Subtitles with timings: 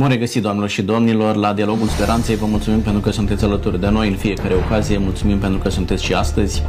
[0.00, 2.36] Bun regăsit, doamnelor și domnilor, la Dialogul Speranței.
[2.36, 4.98] Vă mulțumim pentru că sunteți alături de noi în fiecare ocazie.
[4.98, 6.62] Mulțumim pentru că sunteți și astăzi.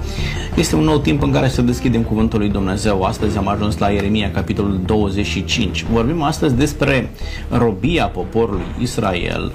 [0.55, 3.03] Este un nou timp în care să deschidem Cuvântul lui Dumnezeu.
[3.03, 5.85] Astăzi am ajuns la Ieremia, capitolul 25.
[5.91, 7.09] Vorbim astăzi despre
[7.49, 9.51] robia poporului Israel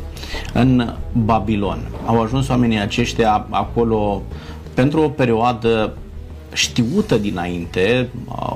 [0.53, 1.79] în Babilon.
[2.07, 4.23] Au ajuns oamenii aceștia acolo
[4.75, 5.93] pentru o perioadă
[6.53, 8.09] știută dinainte,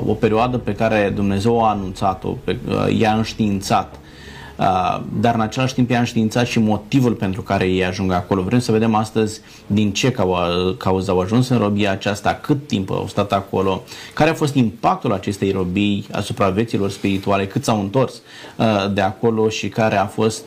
[0.06, 2.36] o perioadă pe care Dumnezeu a anunțat-o,
[2.98, 3.99] i-a înștiințat Uh,
[5.20, 8.42] dar în același timp i-a înștiințat și motivul pentru care ei ajung acolo.
[8.42, 10.10] Vrem să vedem astăzi din ce
[10.78, 13.82] cauză au ajuns în robia aceasta, cât timp au stat acolo,
[14.14, 18.22] care a fost impactul acestei robii asupra vieților spirituale, cât s-au întors
[18.56, 20.44] uh, de acolo și care a fost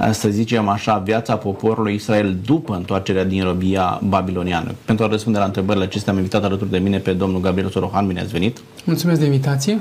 [0.00, 4.74] uh, să zicem așa, viața poporului Israel după întoarcerea din robia babiloniană.
[4.84, 8.06] Pentru a răspunde la întrebările acestea am invitat alături de mine pe domnul Gabriel Sorohan.
[8.06, 8.60] Bine ați venit!
[8.84, 9.80] Mulțumesc de invitație!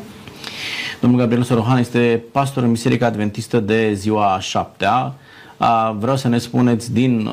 [0.99, 5.13] Domnul Gabriel Sorohan este pastor în Biserica Adventistă de ziua șaptea.
[5.99, 7.29] Vreau să ne spuneți din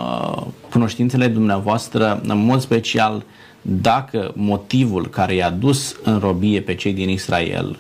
[0.71, 3.25] cunoștințele dumneavoastră, în mod special,
[3.63, 7.77] dacă motivul care i-a dus în robie pe cei din Israel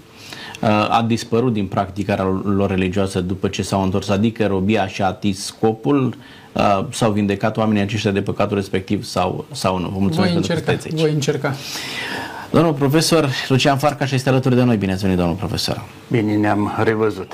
[0.88, 6.16] a dispărut din practicarea lor religioasă după ce s-au întors, adică robia și-a atins scopul,
[6.90, 9.88] s-au vindecat oamenii aceștia de păcatul respectiv sau, sau nu.
[9.88, 11.54] Vă mulțumesc voi încerca, pentru că Voi încerca.
[12.54, 14.76] Domnul profesor Lucian Farcaș este alături de noi.
[14.76, 15.84] Bine ați venit, domnul profesor.
[16.10, 17.32] Bine ne-am revăzut.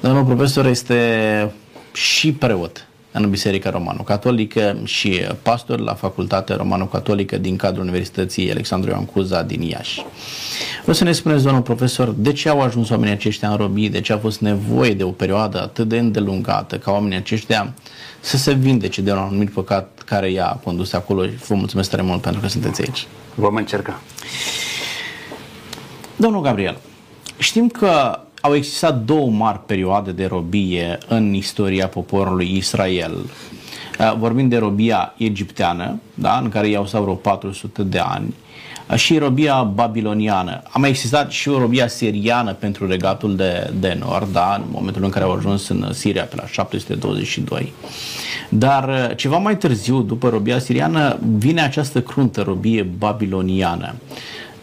[0.00, 1.52] Domnul profesor este
[1.92, 9.04] și preot în Biserica Romano-Catolică și pastor la Facultatea Romano-Catolică din cadrul Universității Alexandru Ioan
[9.04, 10.04] Cuza din Iași.
[10.80, 14.00] Vreau să ne spuneți, domnul profesor, de ce au ajuns oamenii aceștia în robii, de
[14.00, 17.74] ce a fost nevoie de o perioadă atât de îndelungată ca oamenii aceștia
[18.24, 21.24] să se vindece de un anumit păcat care i-a condus acolo.
[21.48, 23.06] Vă mulțumesc tare mult pentru că sunteți aici.
[23.34, 24.00] Vom încerca.
[26.16, 26.76] Domnul Gabriel,
[27.38, 33.14] știm că au existat două mari perioade de robie în istoria poporului Israel.
[33.14, 38.43] Uh, vorbim de robia egipteană, da, în care i-au stat vreo 400 de ani, uh,
[38.94, 40.62] și robia babiloniană.
[40.70, 45.04] A mai existat și o robia siriană pentru regatul de, de nord, da, în momentul
[45.04, 47.72] în care au ajuns în Siria pe la 722.
[48.48, 53.94] Dar uh, ceva mai târziu, după robia siriană, vine această cruntă robie babiloniană.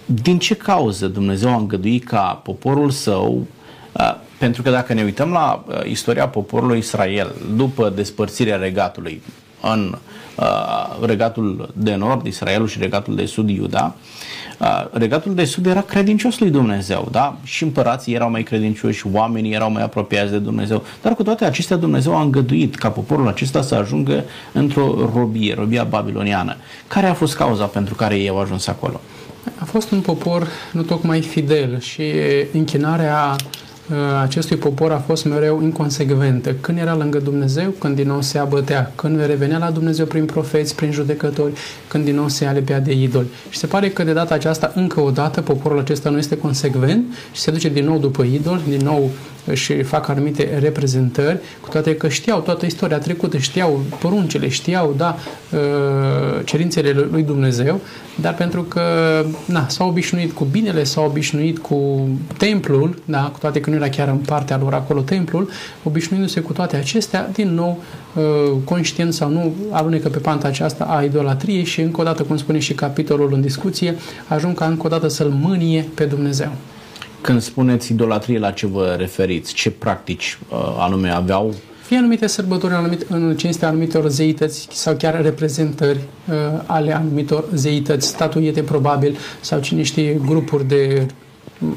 [0.05, 3.47] Din ce cauză Dumnezeu a îngăduit ca poporul său
[3.91, 9.21] uh, pentru că dacă ne uităm la uh, istoria poporului Israel după despărțirea regatului
[9.61, 9.97] în
[10.35, 13.95] uh, regatul de nord, Israelul și regatul de sud, Iuda,
[14.59, 17.37] uh, regatul de sud era credincios lui Dumnezeu, da?
[17.43, 20.83] Și împărații erau mai credincioși, oamenii erau mai apropiați de Dumnezeu.
[21.01, 25.83] Dar cu toate acestea Dumnezeu a îngăduit ca poporul acesta să ajungă într-o robie, robia
[25.83, 26.55] babiloniană.
[26.87, 29.01] Care a fost cauza pentru care ei au ajuns acolo?
[29.59, 32.03] A fost un popor nu tocmai fidel și
[32.53, 33.70] închinarea Uh,
[34.21, 36.55] acestui popor a fost mereu inconsecventă.
[36.61, 40.75] Când era lângă Dumnezeu, când din nou se abătea, când revenea la Dumnezeu prin profeți,
[40.75, 41.53] prin judecători,
[41.87, 43.27] când din nou se alepea de idoli.
[43.49, 47.03] Și se pare că de data aceasta, încă o dată, poporul acesta nu este consecvent
[47.31, 49.09] și se duce din nou după idoli, din nou
[49.53, 55.17] și fac anumite reprezentări, cu toate că știau toată istoria trecută, știau poruncele, știau, da,
[55.51, 55.59] uh,
[56.45, 57.79] cerințele lui Dumnezeu,
[58.21, 58.81] dar pentru că
[59.45, 63.89] na, s-au obișnuit cu binele, s-au obișnuit cu templul, da, cu toate că nu era
[63.89, 65.49] chiar în partea lor acolo templul,
[65.83, 67.83] obișnuindu-se cu toate acestea, din nou,
[68.15, 68.23] uh,
[68.63, 72.59] conștient sau nu, alunecă pe panta aceasta a idolatriei și încă o dată, cum spune
[72.59, 73.95] și capitolul în discuție,
[74.27, 76.51] ajung ca încă o dată să-L mânie pe Dumnezeu.
[77.21, 79.53] Când spuneți idolatrie, la ce vă referiți?
[79.53, 81.53] Ce practici uh, anume aveau?
[81.91, 85.99] Fie anumite sărbători anumite, în cinstea anumitor zeități sau chiar reprezentări
[86.29, 91.07] uh, ale anumitor zeități, statuiete probabil, sau cine știe, grupuri de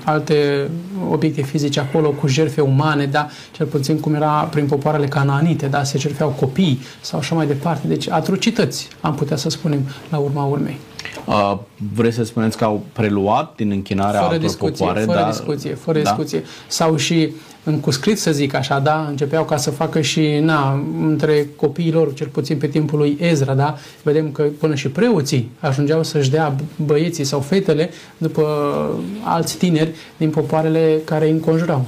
[0.04, 0.70] alte
[1.10, 5.82] obiecte fizice acolo cu jerfe umane, da, cel puțin cum era prin popoarele cananite, da,
[5.82, 7.86] se jerfeau copii sau așa mai departe.
[7.86, 10.78] Deci atrocități, am putea să spunem, la urma urmei.
[11.24, 11.58] Uh,
[11.94, 15.04] vreți să spuneți că au preluat din închinarea fără altor discuție, popoare?
[15.04, 15.30] Fără dar...
[15.30, 16.04] discuție, fără da?
[16.04, 16.42] discuție.
[16.66, 17.32] Sau și
[17.64, 22.56] încuscrit, să zic așa, da, începeau ca să facă și, na, între copiilor, cel puțin
[22.58, 27.40] pe timpul lui Ezra, da, vedem că până și preoții ajungeau să-și dea băieții sau
[27.40, 28.44] fetele după
[29.22, 31.86] alți tineri din popoarele care îi înconjurau.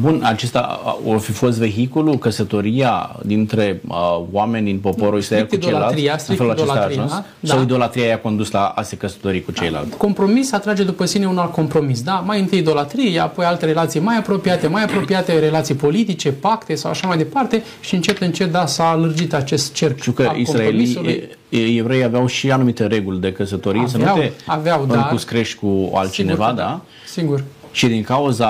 [0.00, 6.00] Bun, acesta o fi fost vehiculul, căsătoria dintre uh, oameni din poporul Israel cu ceilalți?
[6.16, 7.10] Strict în felul acesta a ajuns?
[7.10, 7.24] Da.
[7.42, 9.96] Sau idolatria i-a condus la a se căsători cu ceilalți?
[9.96, 12.22] Compromis atrage după sine un alt compromis, da?
[12.26, 17.06] Mai întâi idolatrie, apoi alte relații mai apropiate, mai apropiate relații politice, pacte sau așa
[17.06, 22.26] mai departe și încet, încet, da, s-a lărgit acest cerc Știu că israelii, evrei aveau
[22.26, 26.62] și anumite reguli de căsătorie, aveau, să nu te aveau, da, crești cu altcineva, sigur,
[26.62, 26.80] da?
[27.06, 27.44] Sigur.
[27.72, 28.48] Și din cauza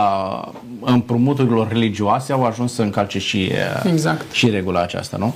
[0.81, 3.51] împrumuturilor religioase au ajuns să încalce și,
[3.85, 4.33] uh, Exact.
[4.33, 5.35] și regula aceasta, nu?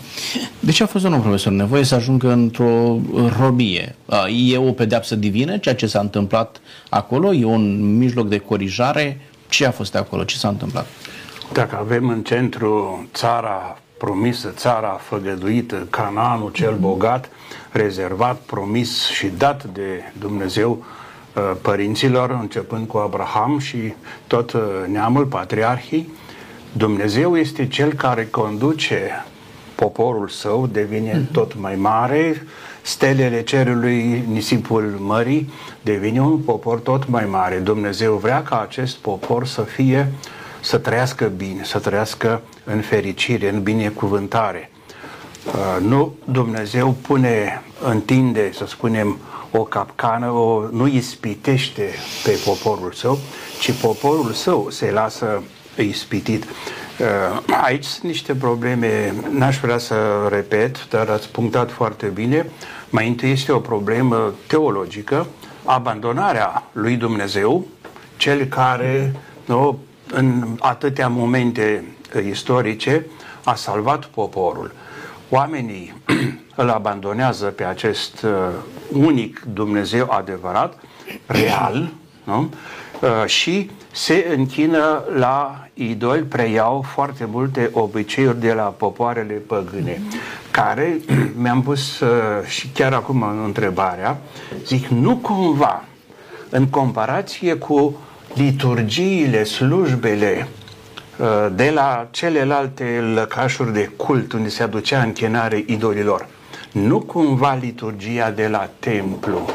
[0.60, 2.98] De ce a fost, domnul profesor, nevoie să ajungă într-o
[3.38, 3.94] robie?
[4.04, 7.32] Uh, E o pedeapsă divină, ceea ce s-a întâmplat acolo?
[7.32, 9.20] E un mijloc de corijare?
[9.48, 10.24] Ce a fost acolo?
[10.24, 10.86] Ce s-a întâmplat?
[11.52, 17.28] Dacă avem în centru țara promisă, țara făgăduită, Canaanul cel bogat,
[17.70, 20.84] rezervat, promis și dat de Dumnezeu uh,
[21.62, 23.94] părinților, începând cu Abraham și
[24.26, 26.12] tot uh, neamul, patriarhii,
[26.72, 29.24] Dumnezeu este cel care conduce
[29.74, 32.46] poporul său, devine tot mai mare,
[32.82, 35.52] stelele cerului, nisipul mării,
[35.82, 37.56] devine un popor tot mai mare.
[37.56, 40.12] Dumnezeu vrea ca acest popor să fie,
[40.60, 44.70] să trăiască bine, să trăiască în fericire, în binecuvântare.
[45.46, 49.18] Uh, Nu Dumnezeu pune, întinde, să spunem,
[49.50, 51.90] o capcană, o, nu ispitește
[52.24, 53.18] pe poporul său,
[53.60, 55.42] ci poporul său se lasă
[55.76, 56.44] ispitit.
[56.44, 59.94] Uh, Aici sunt niște probleme, n-aș vrea să
[60.30, 62.50] repet, dar ați punctat foarte bine.
[62.90, 65.26] Mai întâi este o problemă teologică,
[65.64, 67.66] abandonarea lui Dumnezeu,
[68.16, 69.12] cel care
[69.44, 69.78] nu,
[70.12, 71.84] în atâtea momente
[72.28, 73.06] istorice
[73.44, 74.72] a salvat poporul.
[75.28, 75.94] Oamenii
[76.56, 78.30] îl abandonează pe acest uh,
[78.92, 80.78] unic Dumnezeu adevărat,
[81.26, 81.92] real,
[82.24, 82.50] nu?
[83.00, 90.00] Uh, și se închină la idoli, preiau foarte multe obiceiuri de la popoarele păgâne,
[90.50, 91.00] care
[91.42, 92.08] mi-am pus uh,
[92.46, 94.18] și chiar acum întrebarea,
[94.64, 95.84] zic, nu cumva,
[96.50, 97.96] în comparație cu
[98.34, 100.65] liturgiile, slujbele uh,
[101.54, 106.26] de la celelalte lăcașuri de cult unde se aducea închinare idolilor,
[106.72, 109.48] nu cumva liturgia de la templu,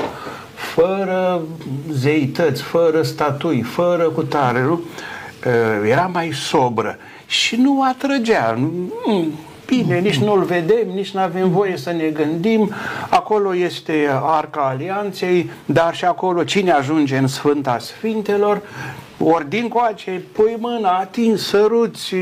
[0.56, 1.42] fără
[1.92, 4.82] zeități, fără statui, fără cutare, nu?
[5.46, 8.52] Uh, era mai sobră și nu atrăgea.
[8.52, 9.28] Nu,
[9.66, 12.72] bine, nici nu-l vedem, nici nu avem voie să ne gândim.
[13.10, 18.62] Acolo este Arca Alianței, dar și acolo cine ajunge în Sfânta Sfintelor,
[19.24, 22.16] ori din coace, pui mâna, atins, săruți,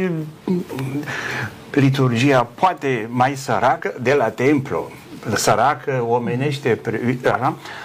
[1.71, 4.91] liturgia poate mai săracă de la templu,
[5.35, 6.81] săracă, omenește,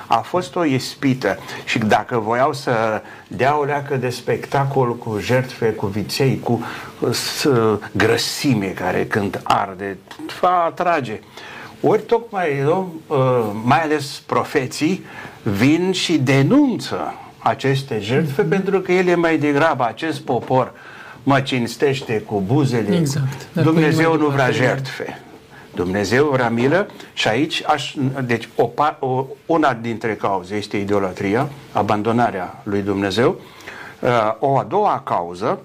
[0.06, 1.38] a fost o ispită.
[1.64, 6.64] Și dacă voiau să dea o leacă de spectacol cu jertfe, cu viței, cu
[7.00, 7.12] uh,
[7.92, 9.98] grăsime care când arde,
[10.40, 11.20] va atrage.
[11.80, 13.16] Ori tocmai, nu, uh,
[13.64, 15.04] mai ales profeții,
[15.42, 17.14] vin și denunță
[17.44, 20.72] aceste jertfe pentru că ele mai degrabă, acest popor
[21.22, 22.96] mă cinstește cu buzele.
[22.96, 23.46] Exact.
[23.52, 25.18] Dumnezeu nu vrea jertfe.
[25.74, 27.94] Dumnezeu vrea milă și aici, aș,
[28.24, 33.40] deci o, o, una dintre cauze este idolatria, abandonarea lui Dumnezeu.
[34.38, 35.58] O a doua cauză,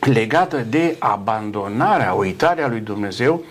[0.00, 3.44] legată de abandonarea, uitarea lui Dumnezeu,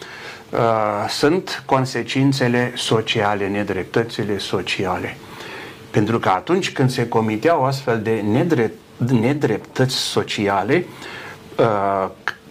[1.09, 5.17] sunt consecințele sociale, nedreptățile sociale.
[5.91, 10.85] Pentru că atunci când se comiteau astfel de nedrept, nedreptăți sociale,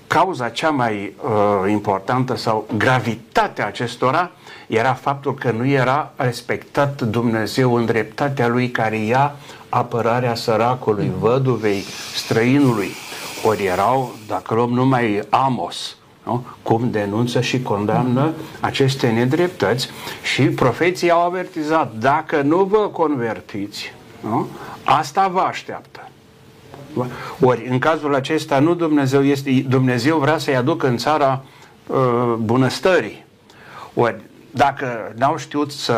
[0.07, 4.31] cauza cea mai uh, importantă sau gravitatea acestora
[4.67, 9.35] era faptul că nu era respectat Dumnezeu în dreptatea lui care ia
[9.69, 11.85] apărarea săracului, văduvei,
[12.15, 12.91] străinului.
[13.45, 16.47] Ori erau, dacă luăm numai Amos, nu?
[16.63, 19.89] cum denunță și condamnă aceste nedreptăți
[20.23, 24.49] și profeții au avertizat, dacă nu vă convertiți, nu?
[24.85, 26.09] asta vă așteaptă.
[27.41, 31.45] Ori, în cazul acesta, nu Dumnezeu este, Dumnezeu vrea să-i aducă în țara
[31.87, 33.25] uh, bunăstării.
[33.95, 35.97] Ori, dacă n-au știut să,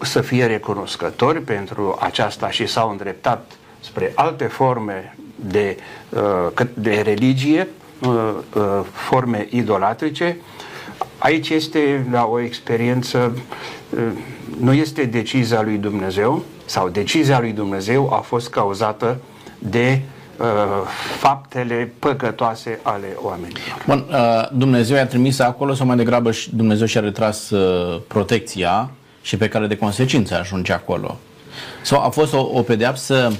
[0.00, 5.76] să fie recunoscători pentru aceasta și s-au îndreptat spre alte forme de,
[6.56, 7.77] uh, de religie, uh, uh,
[8.92, 10.36] forme idolatrice,
[11.18, 13.32] aici este la o experiență,
[13.90, 14.00] uh,
[14.60, 19.16] nu este decizia lui Dumnezeu, sau decizia lui Dumnezeu a fost cauzată
[19.58, 20.00] de
[20.36, 20.46] uh,
[21.18, 23.84] faptele păcătoase ale oamenilor.
[23.86, 28.90] Bun, uh, Dumnezeu i-a trimis acolo sau mai degrabă și Dumnezeu și-a retras uh, protecția
[29.22, 31.18] și pe care de consecință ajunge acolo?
[31.82, 33.32] Sau a fost o, o pedeapsă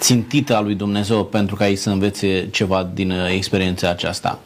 [0.00, 4.38] țintită a lui Dumnezeu pentru ca ei să învețe ceva din uh, experiența aceasta?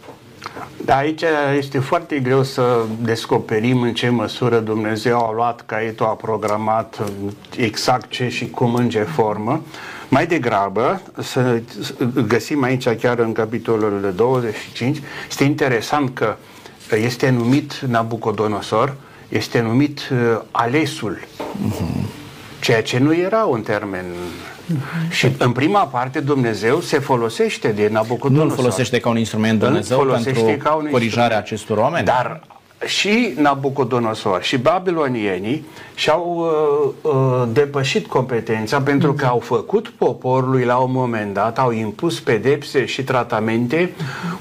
[0.84, 1.22] Da, aici
[1.56, 7.02] este foarte greu să descoperim în ce măsură Dumnezeu a luat caietul, a programat
[7.56, 9.62] exact ce și cum în ce formă.
[10.08, 11.60] Mai degrabă, să
[12.26, 16.36] găsim aici chiar în capitolul 25, este interesant că
[17.02, 18.96] este numit Nabucodonosor,
[19.28, 20.00] este numit
[20.50, 21.18] alesul.
[21.18, 22.04] Uh-huh.
[22.60, 24.04] ceea ce nu era un termen.
[25.10, 28.46] Și în prima parte Dumnezeu se folosește de Nabucodonosor.
[28.46, 31.44] Nu îl folosește ca un instrument Îl Dumnezeu folosește pentru ca un corijarea instrument.
[31.44, 32.04] acestor oameni?
[32.04, 32.40] Dar
[32.86, 36.48] și Nabucodonosor și babilonienii și-au
[37.02, 42.20] uh, uh, depășit competența pentru că au făcut poporului la un moment dat, au impus
[42.20, 43.92] pedepse și tratamente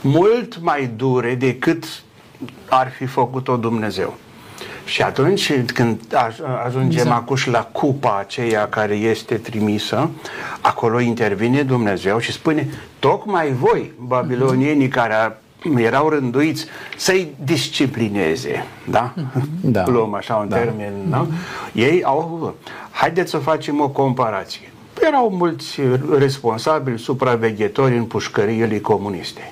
[0.01, 2.03] mult mai dure decât
[2.70, 4.18] ar fi făcut-o Dumnezeu.
[4.86, 7.22] Și atunci când aj- ajungem Exact.
[7.22, 10.10] acum și la cupa aceea care este trimisă,
[10.62, 12.68] acolo intervine Dumnezeu și spune,
[13.00, 15.32] tocmai voi, babilonienii care a-
[15.78, 16.66] erau rânduiți
[16.98, 19.13] să-i disciplineze, da?
[19.62, 19.84] Da.
[19.92, 20.56] Luăm așa un Da.
[20.58, 21.28] termen, da?
[21.74, 22.56] Ei au,
[22.92, 24.72] haideți să facem o comparație.
[25.08, 25.80] Erau mulți
[26.18, 29.52] responsabili, supraveghetori în pușcăriile comuniste.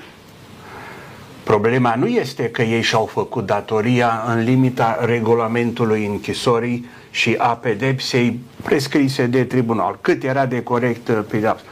[1.44, 8.40] Problema nu este că ei și-au făcut datoria în limita regulamentului închisorii și a pedepsei
[8.64, 9.98] prescrise de tribunal.
[10.02, 11.64] Cât era de corect uh, pedeapsa.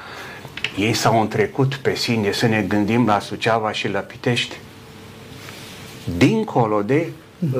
[0.77, 4.55] Ei s-au întrecut pe sine să ne gândim la Suceava și la Pitești.
[6.17, 7.07] Dincolo de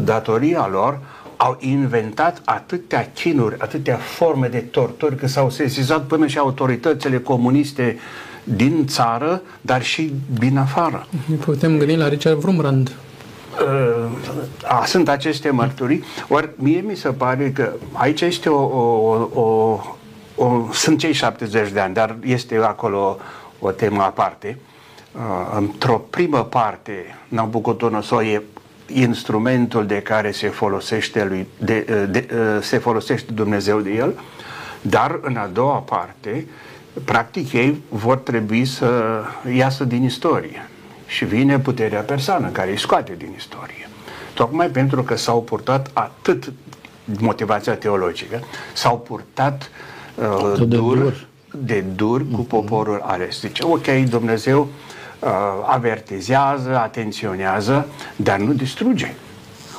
[0.04, 1.00] datoria lor,
[1.38, 7.98] au inventat atâtea chinuri, atâtea forme de torturi, că s-au sesizat până și autoritățile comuniste
[8.44, 11.08] din țară, dar și din afară.
[11.26, 12.92] Ne putem gândi la Richard Wurmbrand.
[13.62, 14.12] Uh,
[14.68, 19.42] a, sunt aceste mărturii, ori mie mi se pare că aici este o, o, o,
[19.42, 23.18] o, o sunt cei 70 de ani, dar este acolo
[23.60, 24.58] o temă aparte.
[25.12, 28.44] Uh, într-o primă parte, Nabucodonosor e
[28.94, 32.28] instrumentul de care se folosește, lui, de, de, de,
[32.62, 34.20] se folosește Dumnezeu de el,
[34.82, 36.48] dar în a doua parte,
[37.06, 39.22] practic ei vor trebui să
[39.56, 40.70] iasă din istorie.
[41.06, 43.90] Și vine puterea persană care îi scoate din istorie.
[44.34, 46.52] Tocmai pentru că s-au purtat atât
[47.20, 48.40] motivația teologică,
[48.74, 49.70] s-au purtat
[50.16, 51.28] uh, Atât de dur, dur.
[51.52, 53.40] de dur cu poporul ales.
[53.40, 54.68] Zice, ok, Dumnezeu
[55.20, 55.30] uh,
[55.66, 59.14] avertizează, atenționează, dar nu distruge.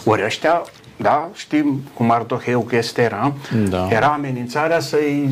[0.04, 0.62] Ori ăștia,
[1.02, 3.32] da, știm cu Mardoheu că este era,
[3.68, 3.88] Da.
[3.90, 5.28] era amenințarea să-i,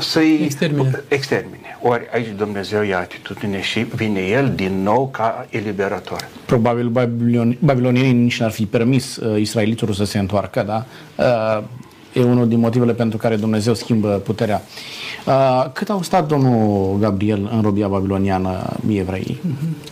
[0.00, 1.02] să-i Extermine.
[1.08, 1.60] extermine.
[1.82, 6.28] Ori aici Dumnezeu ia atitudine și vine El din nou ca eliberator.
[6.46, 10.84] Probabil babiloni- babilonienii nici n-ar fi permis uh, israeliților să se întoarcă, da?
[11.24, 11.62] Uh,
[12.16, 14.62] e unul din motivele pentru care Dumnezeu schimbă puterea.
[15.26, 19.40] Uh, cât au stat domnul Gabriel în robia babiloniană evreii?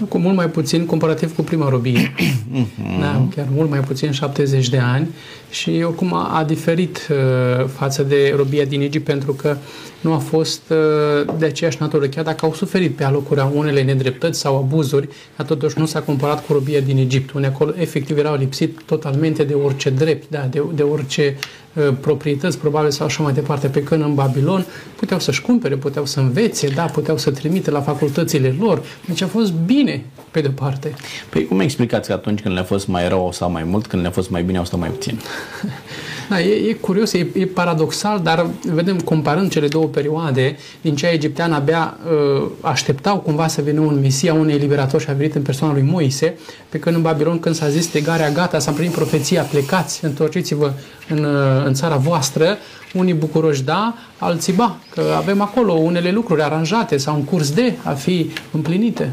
[0.08, 2.14] Cu mult mai puțin comparativ cu prima robie.
[3.00, 5.08] da, chiar mult mai puțin, 70 de ani.
[5.50, 9.56] Și oricum a, a diferit uh, față de robia din Egipt pentru că
[10.00, 12.06] nu a fost uh, de aceeași natură.
[12.06, 16.46] Chiar dacă au suferit pe alocuri unele nedreptăți sau abuzuri, dar totuși nu s-a comparat
[16.46, 20.62] cu robia din Egipt, unde acolo efectiv erau lipsit totalmente de orice drept, da, de,
[20.74, 21.36] de orice
[21.74, 23.66] uh, proprietăți, probabil, sau așa mai departe.
[23.66, 24.66] Pe când în Babilon
[24.96, 28.82] puteau să-și cumpere, puteau să învețe, da, puteau să trimite la facultățile lor.
[29.06, 30.94] Deci a fost bine, pe de parte.
[31.28, 34.02] Păi cum explicați că atunci când le-a fost mai rău au stat mai mult, când
[34.02, 35.20] le-a fost mai bine au stat mai puțin?
[36.28, 41.10] Da, e, e curios, e, e paradoxal, dar vedem, comparând cele două perioade, din cea
[41.10, 45.42] egipteană abia uh, așteptau cumva să vină un Mesia, un eliberator și a venit în
[45.42, 46.34] persoana lui Moise,
[46.68, 50.72] pe când în Babilon, când s-a zis legarea gata, s-a primit profeția, plecați, întorceți-vă
[51.08, 52.56] în, uh, în țara voastră,
[52.94, 57.72] unii bucuroși da, alții ba, că avem acolo unele lucruri aranjate sau în curs de
[57.82, 59.12] a fi împlinite.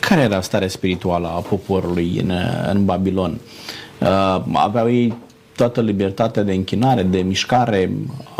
[0.00, 2.32] Care era starea spirituală a poporului în,
[2.72, 3.38] în Babilon?
[4.00, 5.14] Uh, aveau ei
[5.56, 7.90] toată libertatea de închinare, de mișcare,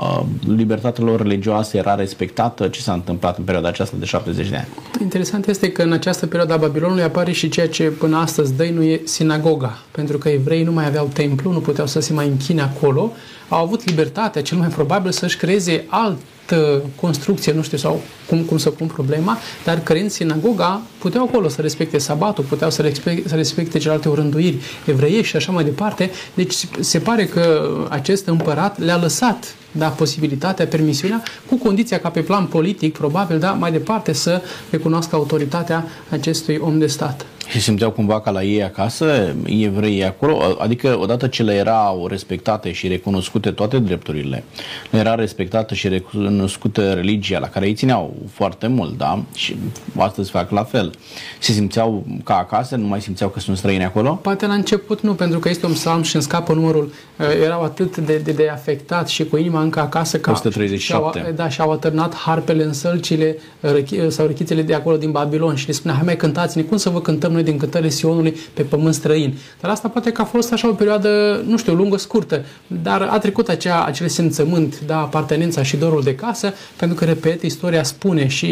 [0.00, 2.68] uh, libertatea lor religioasă era respectată.
[2.68, 4.68] Ce s-a întâmplat în perioada aceasta de 70 de ani?
[5.00, 9.00] Interesant este că în această perioadă a Babilonului apare și ceea ce până astăzi dăinuie
[9.04, 13.12] sinagoga, pentru că evreii nu mai aveau templu, nu puteau să se mai închine acolo,
[13.54, 18.58] au avut libertatea, cel mai probabil, să-și creeze altă construcție, nu știu sau cum, cum
[18.58, 23.34] să pun problema, dar creând sinagoga, puteau acolo să respecte sabatul, puteau să respecte, să
[23.34, 26.10] respecte celelalte orânduiri evreiești și așa mai departe.
[26.34, 32.20] Deci se pare că acest împărat le-a lăsat da, posibilitatea, permisiunea, cu condiția ca pe
[32.20, 37.26] plan politic, probabil, da, mai departe să recunoască autoritatea acestui om de stat.
[37.54, 42.72] Și simțeau cumva ca la ei acasă, evreii acolo, adică odată ce le erau respectate
[42.72, 44.44] și recunoscute toate drepturile,
[44.90, 49.22] le era respectată și recunoscută religia la care ei țineau foarte mult, da?
[49.34, 49.56] Și
[49.96, 50.92] astăzi fac la fel.
[51.38, 54.18] Se simțeau ca acasă, nu mai simțeau că sunt străini acolo?
[54.22, 57.62] Poate la început nu, pentru că este un psalm și îmi scapă numărul, uh, erau
[57.62, 61.18] atât de, de, de afectat și cu inima încă acasă că 137.
[61.18, 65.66] Și-au, da, și-au atârnat harpele în sălcile răchi, sau răchițele de acolo din Babilon și
[65.66, 68.94] le spunea, hai mai cântați-ne, cum să vă cântăm noi din cântările Sionului pe pământ
[68.94, 69.38] străin.
[69.60, 73.18] Dar asta poate că a fost așa o perioadă, nu știu, lungă, scurtă, dar a
[73.18, 78.26] trecut acea, acel simțământ, da, apartenența și dorul de casă, pentru că, repet, istoria spune
[78.26, 78.46] și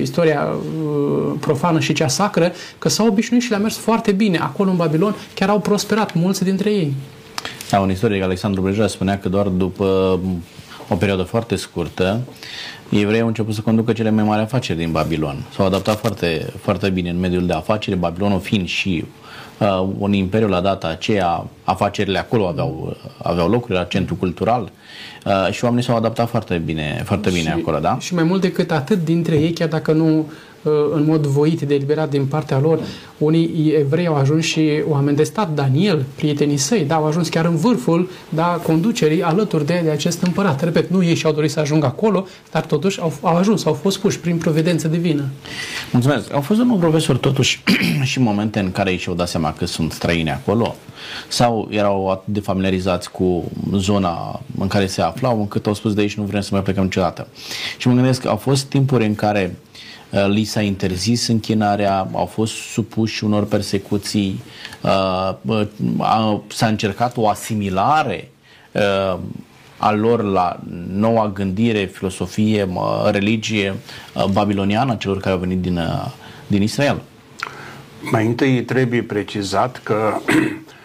[0.00, 4.38] istoria uh, profană și cea sacră că s-au obișnuit și le-a mers foarte bine.
[4.38, 6.94] Acolo, în Babilon, chiar au prosperat mulți dintre ei.
[7.70, 10.20] Da, un istoric, Alexandru Breja, spunea că doar după
[10.88, 12.20] o perioadă foarte scurtă,
[13.00, 15.36] evreii au început să conducă cele mai mari afaceri din Babilon.
[15.54, 19.04] S-au adaptat foarte, foarte bine în mediul de afaceri, Babilonul fiind și
[19.58, 24.70] uh, un imperiu la data aceea, afacerile acolo aveau, aveau locuri, era centru cultural
[25.24, 27.98] uh, și oamenii s-au adaptat foarte bine, foarte bine și, acolo, da?
[27.98, 30.51] Și mai mult decât atât dintre ei, chiar dacă nu Uh,
[30.92, 32.80] în mod voit, deliberat din partea lor.
[33.18, 37.44] Unii evrei au ajuns și oameni de stat, Daniel, prietenii săi, da, au ajuns chiar
[37.44, 40.62] în vârful da, conducerii alături de, de acest împărat.
[40.62, 43.98] Repet, nu ei și-au dorit să ajungă acolo, dar totuși au, au ajuns, au fost
[43.98, 45.24] puși prin providență divină.
[45.92, 46.32] Mulțumesc.
[46.32, 47.62] Au fost unul profesor totuși
[48.10, 50.76] și momente în care ei și-au dat seama că sunt străini acolo
[51.28, 56.00] sau erau atât de familiarizați cu zona în care se aflau încât au spus de
[56.00, 57.26] aici nu vrem să mai plecăm niciodată.
[57.78, 59.71] Și mă gândesc că au fost timpuri în care Uh,
[60.28, 64.42] li s-a interzis închinarea, au fost supuși unor persecuții,
[64.80, 65.66] uh,
[66.48, 68.30] s-a încercat o asimilare
[68.72, 69.18] uh,
[69.76, 70.60] a lor la
[70.92, 72.68] noua gândire, filosofie,
[73.10, 73.74] religie
[74.32, 75.80] babiloniană, celor care au venit din,
[76.46, 77.02] din Israel.
[78.10, 80.14] Mai întâi trebuie precizat că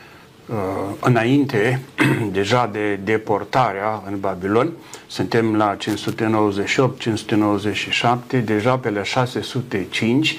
[0.99, 1.81] înainte
[2.31, 4.71] deja de deportarea în Babilon,
[5.07, 5.77] suntem la
[8.39, 10.37] 598-597, deja pe la 605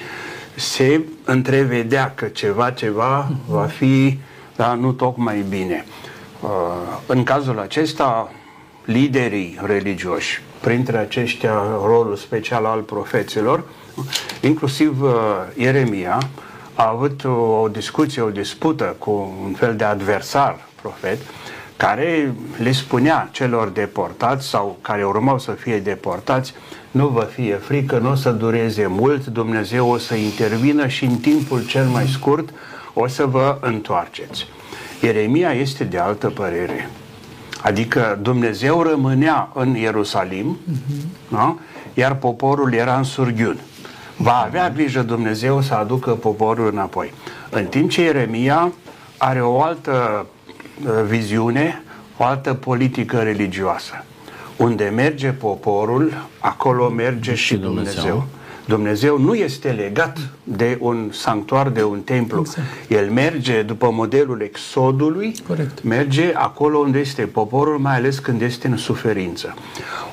[0.55, 4.19] se întrevedea că ceva, ceva va fi
[4.55, 5.85] da, nu tocmai bine.
[6.41, 6.49] Uh,
[7.05, 8.31] în cazul acesta,
[8.85, 13.63] liderii religioși, printre aceștia rolul special al profeților,
[14.41, 15.11] inclusiv uh,
[15.55, 16.17] Ieremia,
[16.79, 21.17] a avut o discuție, o dispută cu un fel de adversar profet,
[21.77, 26.53] care le spunea celor deportați sau care urmau să fie deportați,
[26.91, 31.15] nu vă fie frică, nu o să dureze mult, Dumnezeu o să intervină și în
[31.15, 32.49] timpul cel mai scurt
[32.93, 34.47] o să vă întoarceți.
[35.01, 36.89] Ieremia este de altă părere.
[37.61, 41.29] Adică Dumnezeu rămânea în Ierusalim, uh-huh.
[41.31, 41.57] da?
[41.93, 43.59] iar poporul era în surghiun.
[44.21, 47.13] Va avea grijă Dumnezeu să aducă poporul înapoi.
[47.49, 48.71] În timp ce Ieremia
[49.17, 50.25] are o altă
[50.85, 51.83] uh, viziune,
[52.17, 54.03] o altă politică religioasă.
[54.57, 57.93] Unde merge poporul, acolo merge și, și Dumnezeu.
[57.93, 58.27] Dumnezeu.
[58.65, 62.39] Dumnezeu nu este legat de un sanctuar, de un templu.
[62.39, 62.67] Exact.
[62.87, 65.83] El merge după modelul exodului, Corect.
[65.83, 69.53] merge acolo unde este poporul, mai ales când este în suferință.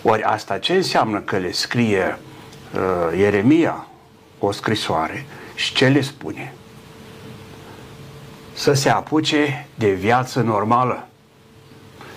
[0.02, 2.18] Ori asta ce înseamnă că le scrie
[2.74, 3.86] uh, Ieremia
[4.38, 6.52] o scrisoare și ce le spune?
[8.52, 11.08] Să se apuce de viață normală,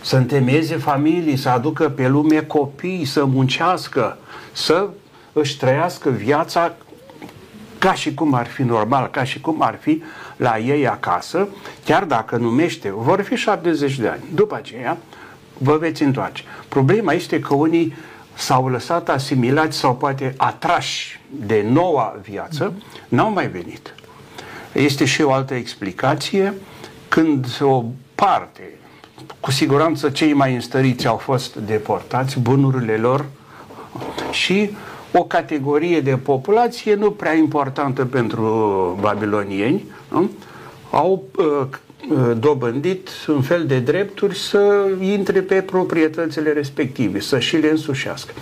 [0.01, 4.17] să întemeieze familii, să aducă pe lume copii, să muncească,
[4.51, 4.89] să
[5.34, 6.73] își trăiască viața
[7.77, 10.03] ca și cum ar fi normal, ca și cum ar fi
[10.36, 11.47] la ei acasă,
[11.86, 14.23] chiar dacă numește, vor fi 70 de ani.
[14.34, 14.97] După aceea,
[15.58, 16.43] vă veți întoarce.
[16.67, 17.95] Problema este că unii
[18.39, 22.73] s-au lăsat asimilați sau poate atrași de noua viață,
[23.08, 23.95] n-au mai venit.
[24.73, 26.54] Este și o altă explicație,
[27.08, 27.84] când o
[28.15, 28.69] parte,
[29.39, 33.25] cu siguranță cei mai înstăriți au fost deportați, bunurile lor
[34.32, 34.69] și
[35.13, 38.43] o categorie de populație nu prea importantă pentru
[39.02, 40.30] babilonieni, nu?
[40.91, 41.67] au uh, Uh,
[42.38, 45.65] dobândit un fel de drepturi să intre pe
[46.53, 48.33] respective, să și le însușească.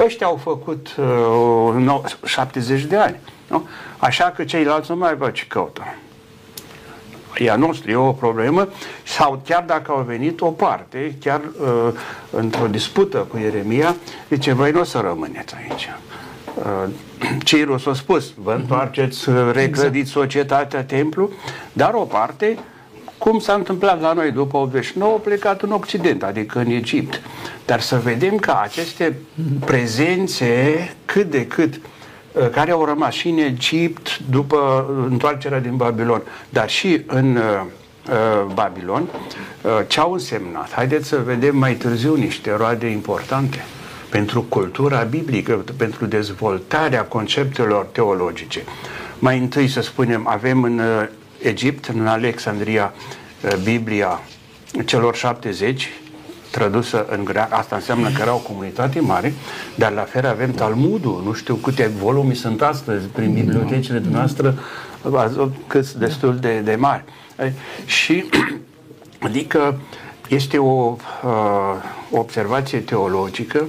[0.00, 3.16] Ăștia au făcut uh, 70 de ani.
[3.48, 3.68] Nu?
[3.98, 5.82] Așa că ceilalți nu mai văd ce căută.
[7.38, 8.68] E a noastră, e o problemă
[9.02, 11.92] sau chiar dacă au venit o parte, chiar uh,
[12.30, 13.96] într-o dispută cu Ieremia,
[14.28, 15.88] zice, voi nu o să rămâneți aici.
[16.54, 16.90] Uh,
[17.44, 21.30] Cirus a spus, vă întoarceți, reclădiți societatea, templu,
[21.72, 22.58] dar o parte
[23.24, 27.20] cum s-a întâmplat la noi după 89, plecat în Occident, adică în Egipt.
[27.64, 29.16] Dar să vedem că aceste
[29.64, 31.74] prezențe cât de cât
[32.32, 37.42] uh, care au rămas și în Egipt după întoarcerea din Babilon, dar și în uh,
[38.10, 39.02] uh, Babilon,
[39.62, 40.72] uh, ce au însemnat?
[40.72, 43.64] Haideți să vedem mai târziu niște roade importante
[44.08, 48.62] pentru cultura biblică, pentru dezvoltarea conceptelor teologice.
[49.18, 51.08] Mai întâi să spunem, avem în uh,
[51.44, 52.92] Egipt, în Alexandria,
[53.44, 54.20] uh, Biblia
[54.84, 55.88] celor 70,
[56.50, 59.34] tradusă în greacă, asta înseamnă că era o comunitate mare,
[59.74, 64.54] dar la fel avem Talmudul, nu știu câte volume sunt astăzi prin bibliotecile noastre,
[65.66, 67.04] cât destul de, de mari.
[67.84, 68.24] Și,
[69.26, 69.80] adică,
[70.28, 71.30] este o uh,
[72.10, 73.64] observație teologică,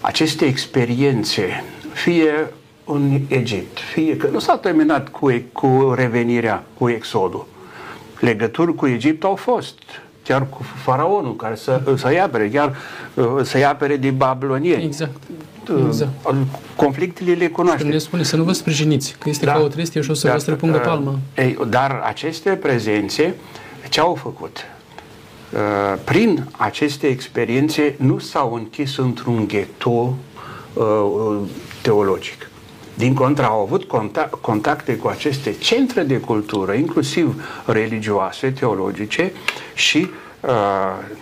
[0.00, 2.52] aceste experiențe, fie
[2.92, 7.46] în Egipt, fie că nu s-a terminat cu, cu revenirea, cu exodul.
[8.20, 9.78] Legături cu Egipt au fost,
[10.22, 12.76] chiar cu faraonul care să, să-i apere, chiar
[13.14, 14.76] uh, să-i apere din Babilonie.
[14.82, 15.16] Exact.
[15.70, 16.10] Uh, exact.
[16.76, 17.88] Conflictele le cunoaște.
[17.88, 19.52] Ne spune să nu vă sprijiniți, că este da.
[19.52, 21.18] ca o trestie și o să dar, vă străpungă uh, palma.
[21.36, 23.34] Ei, dar aceste prezențe
[23.88, 24.56] ce au făcut?
[26.04, 30.14] Prin aceste experiențe nu s-au închis într-un ghetto
[31.82, 32.47] teologic.
[32.98, 33.84] Din contra, au avut
[34.40, 39.32] contacte cu aceste centre de cultură, inclusiv religioase, teologice,
[39.74, 40.08] și
[40.40, 40.50] uh,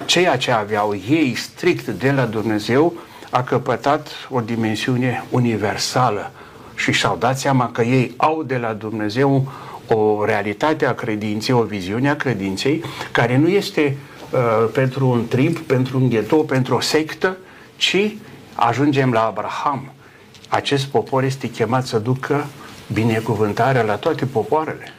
[0.05, 2.93] ceea ce aveau ei strict de la Dumnezeu
[3.31, 6.31] a căpătat o dimensiune universală
[6.75, 9.53] și și-au dat seama că ei au de la Dumnezeu
[9.89, 13.97] o realitate a credinței, o viziune a credinței, care nu este
[14.31, 17.37] uh, pentru un trib, pentru un ghetou, pentru o sectă,
[17.77, 18.17] ci
[18.55, 19.91] ajungem la Abraham,
[20.49, 22.47] acest popor este chemat să ducă
[22.93, 24.93] binecuvântarea la toate popoarele.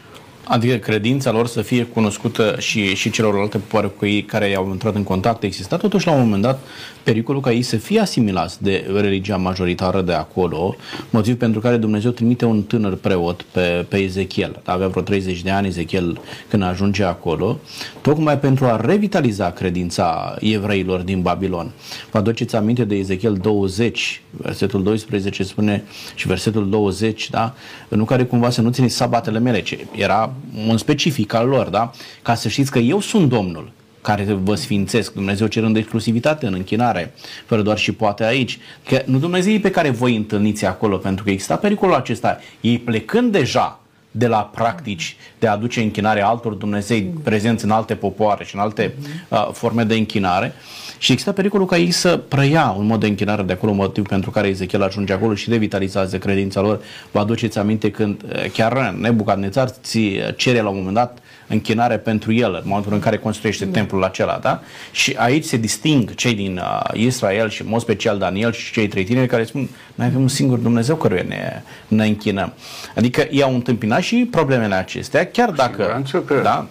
[0.48, 4.96] Adică credința lor să fie cunoscută și, și celorlalte popoare cu ei care au intrat
[4.96, 6.60] în contact exista totuși la un moment dat
[7.04, 10.76] pericolul ca ei să fie asimilați de religia majoritară de acolo,
[11.10, 14.62] motiv pentru care Dumnezeu trimite un tânăr preot pe, pe Ezechiel.
[14.64, 17.60] Avea vreo 30 de ani Ezechiel când ajunge acolo,
[18.02, 21.72] tocmai pentru a revitaliza credința evreilor din Babilon.
[22.12, 25.84] Vă aduceți aminte de Ezechiel 20, versetul 12 spune
[26.16, 27.54] și versetul 20, da?
[27.90, 30.34] în care cumva să nu țineți sabatele mele, ce era
[30.68, 31.92] un specific al lor, da?
[32.22, 33.72] ca să știți că eu sunt Domnul
[34.02, 37.14] care vă sfințesc, Dumnezeu cerând exclusivitate în închinare,
[37.46, 38.60] fără doar și poate aici.
[38.86, 42.40] Că nu Dumnezeu pe care voi întâlniți acolo, pentru că exista pericolul acesta.
[42.62, 43.80] Ei plecând deja
[44.18, 48.62] de la practici de a aduce închinare altor Dumnezei prezenți în alte popoare și în
[48.62, 48.94] alte
[49.28, 50.54] uh, forme de închinare
[50.98, 54.32] și există pericolul ca ei să preia un mod de închinare de acolo, motiv pentru
[54.32, 56.82] care Ezechiel ajunge acolo și revitalizează credința lor.
[57.12, 62.34] Vă aduceți aminte când uh, chiar Nebucadnețar ți cere la un moment dat închinare pentru
[62.34, 63.72] el în momentul în care construiește da.
[63.72, 64.62] templul acela, da?
[64.92, 68.88] Și aici se disting cei din uh, Israel și în mod special Daniel și cei
[68.88, 72.54] trei tineri care spun noi avem un singur Dumnezeu căruia ne, ne închinăm.
[72.96, 76.04] Adică ei au întâmpinat și problemele acestea, chiar dacă...
[76.26, 76.40] Că...
[76.44, 76.68] Da?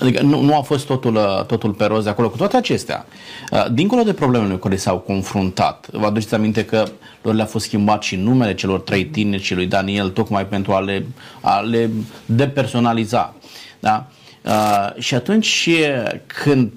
[0.00, 3.06] Adică nu, nu a fost totul, uh, totul pe roze acolo cu toate acestea.
[3.50, 6.84] Uh, dincolo de problemele cu care s-au confruntat, vă aduceți aminte că
[7.22, 10.80] lor le-a fost schimbat și numele celor trei tineri și lui Daniel tocmai pentru a
[10.80, 11.06] le,
[11.40, 11.90] a le
[12.26, 13.34] depersonaliza.
[13.84, 14.06] Da?
[14.44, 15.70] Uh, și atunci
[16.26, 16.72] când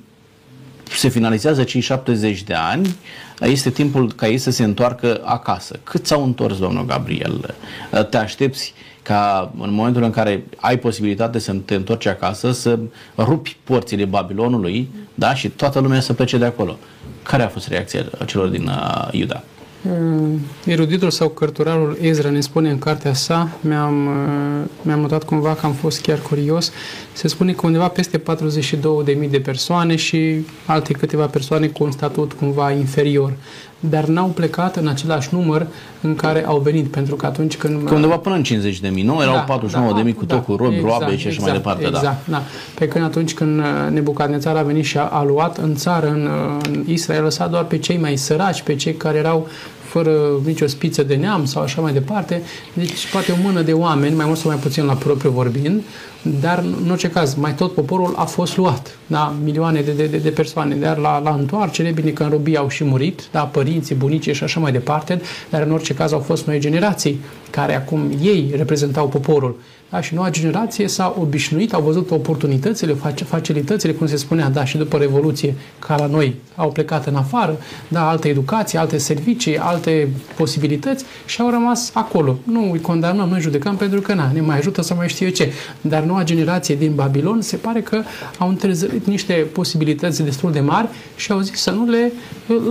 [0.84, 2.96] se finalizează cei 70 de ani,
[3.40, 5.80] este timpul ca ei să se întoarcă acasă.
[5.84, 7.56] Cât s-au întors, domnul Gabriel?
[7.92, 12.80] Uh, te aștepți ca în momentul în care ai posibilitate să te întorci acasă, să
[13.18, 15.34] rupi porțile Babilonului da?
[15.36, 16.78] și toată lumea să plece de acolo.
[17.24, 19.44] Care a fost reacția celor din uh, Iuda?
[19.92, 25.54] Uh, eruditul sau cărturarul Ezra ne spune în cartea sa, mi-am, uh, mi-am notat cumva
[25.54, 26.72] că am fost chiar curios,
[27.14, 32.34] se spune că undeva peste 42.000 de persoane și alte câteva persoane cu un statut
[32.34, 33.34] cumva inferior
[33.80, 35.68] dar n-au plecat în același număr
[36.02, 37.88] în care au venit, pentru că atunci când...
[37.88, 39.22] Că undeva până în 50 de mii, nu?
[39.22, 41.36] Erau da, 49 da, de mii cu da, tot cu robi, exact, roabe și așa
[41.36, 42.10] exact, mai departe, exact, da.
[42.10, 42.42] Exact, da.
[42.76, 46.26] Pe când atunci când uh, Nebucadnețar a venit și a, a luat în țară, în,
[46.26, 49.48] uh, în Israel, a lăsat doar pe cei mai săraci, pe cei care erau
[49.88, 50.12] fără
[50.46, 52.42] nicio spiță de neam sau așa mai departe.
[52.74, 55.82] Deci poate o mână de oameni, mai mult sau mai puțin la propriu vorbind,
[56.22, 59.34] dar în orice caz, mai tot poporul a fost luat, da?
[59.44, 62.84] milioane de, de, de persoane, dar la, la întoarcere, bine că în robie au și
[62.84, 63.42] murit, da?
[63.42, 67.20] părinții, bunicii și așa mai departe, dar în orice caz au fost noi generații
[67.50, 69.60] care acum ei reprezentau poporul.
[69.90, 70.02] Da?
[70.02, 72.94] Și noua generație s-a obișnuit, au văzut oportunitățile,
[73.26, 77.58] facilitățile, cum se spunea, da, și după Revoluție, ca la noi, au plecat în afară,
[77.88, 82.38] da, alte educații, alte servicii, alte posibilități și au rămas acolo.
[82.44, 85.26] Nu îi condamnăm, nu îi judecăm pentru că na, ne mai ajută să mai știu
[85.26, 85.54] eu ce.
[85.82, 88.02] Dar noua generație din Babilon se pare că
[88.38, 92.12] au întrezărit niște posibilități destul de mari și au zis să nu le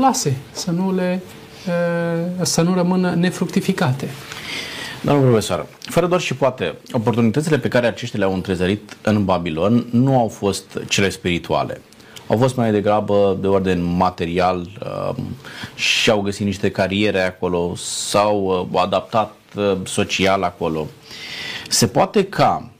[0.01, 1.21] lase, să nu le
[2.43, 4.09] să nu rămână nefructificate.
[5.01, 10.19] Domnul profesor, fără doar și poate, oportunitățile pe care aceștia le-au întrezărit în Babilon nu
[10.19, 11.81] au fost cele spirituale.
[12.27, 15.23] Au fost mai degrabă de ordin material uh,
[15.75, 20.87] și au găsit niște cariere acolo, s-au uh, adaptat uh, social acolo.
[21.69, 22.71] Se poate ca,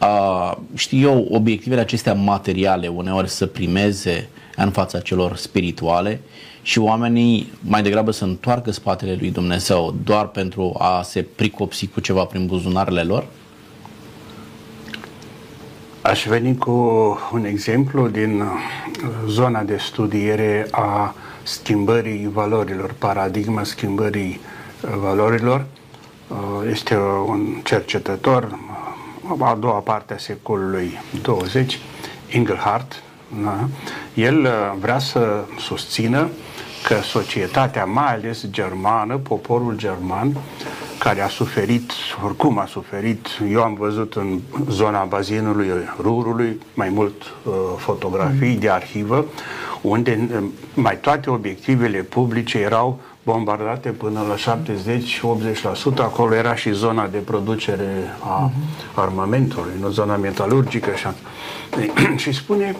[0.00, 6.20] uh, știu eu, obiectivele acestea materiale uneori să primeze în fața celor spirituale
[6.68, 12.00] și oamenii mai degrabă să întoarcă spatele lui Dumnezeu doar pentru a se pricopsi cu
[12.00, 13.26] ceva prin buzunarele lor?
[16.02, 16.70] Aș veni cu
[17.32, 18.42] un exemplu din
[19.26, 24.40] zona de studiere a schimbării valorilor, paradigma schimbării
[25.00, 25.66] valorilor.
[26.70, 28.58] Este un cercetător,
[29.40, 31.78] a doua parte a secolului 20,
[32.28, 33.02] Engelhardt.
[33.42, 33.68] Da?
[34.18, 34.48] El
[34.80, 36.28] vrea să susțină
[36.86, 40.36] că societatea, mai ales germană, poporul german,
[40.98, 41.92] care a suferit,
[42.24, 45.68] oricum a suferit, eu am văzut în zona bazinului
[46.00, 48.58] Rurului mai mult uh, fotografii mm.
[48.58, 49.24] de arhivă,
[49.80, 53.00] unde uh, mai toate obiectivele publice erau
[53.32, 54.58] bombardate până la
[55.94, 58.94] 70-80%, acolo era și zona de producere a mm-hmm.
[58.94, 60.90] armamentului, nu zona metalurgică.
[60.94, 61.06] Și,
[62.22, 62.76] și spune,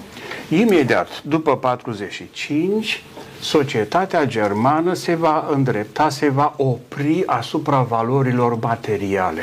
[0.49, 3.03] imediat, după 45,
[3.41, 9.43] societatea germană se va îndrepta, se va opri asupra valorilor materiale.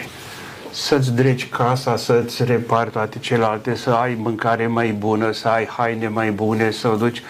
[0.72, 6.08] Să-ți dregi casa, să-ți repari toate celelalte, să ai mâncare mai bună, să ai haine
[6.08, 7.22] mai bune, să o duci.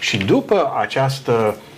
[0.00, 1.72] Și după această uh,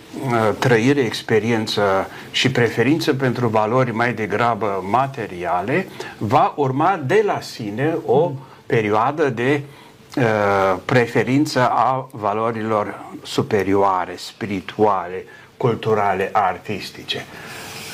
[0.58, 1.82] trăire, experiență
[2.30, 5.86] și preferință pentru valori mai degrabă materiale,
[6.18, 8.32] va urma de la sine o
[8.66, 15.24] perioadă de uh, Uh, preferință a valorilor superioare, spirituale,
[15.56, 17.24] culturale, artistice.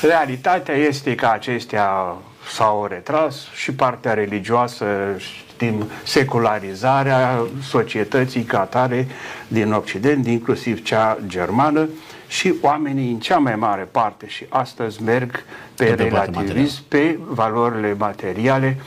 [0.01, 2.15] Realitatea este că acestea
[2.51, 4.85] s-au retras și partea religioasă,
[5.17, 9.07] știm, secularizarea societății catare
[9.47, 11.89] din Occident, inclusiv cea germană,
[12.33, 15.31] și oamenii în cea mai mare parte și astăzi merg
[15.75, 18.77] pe, pe relativism, pe valorile materiale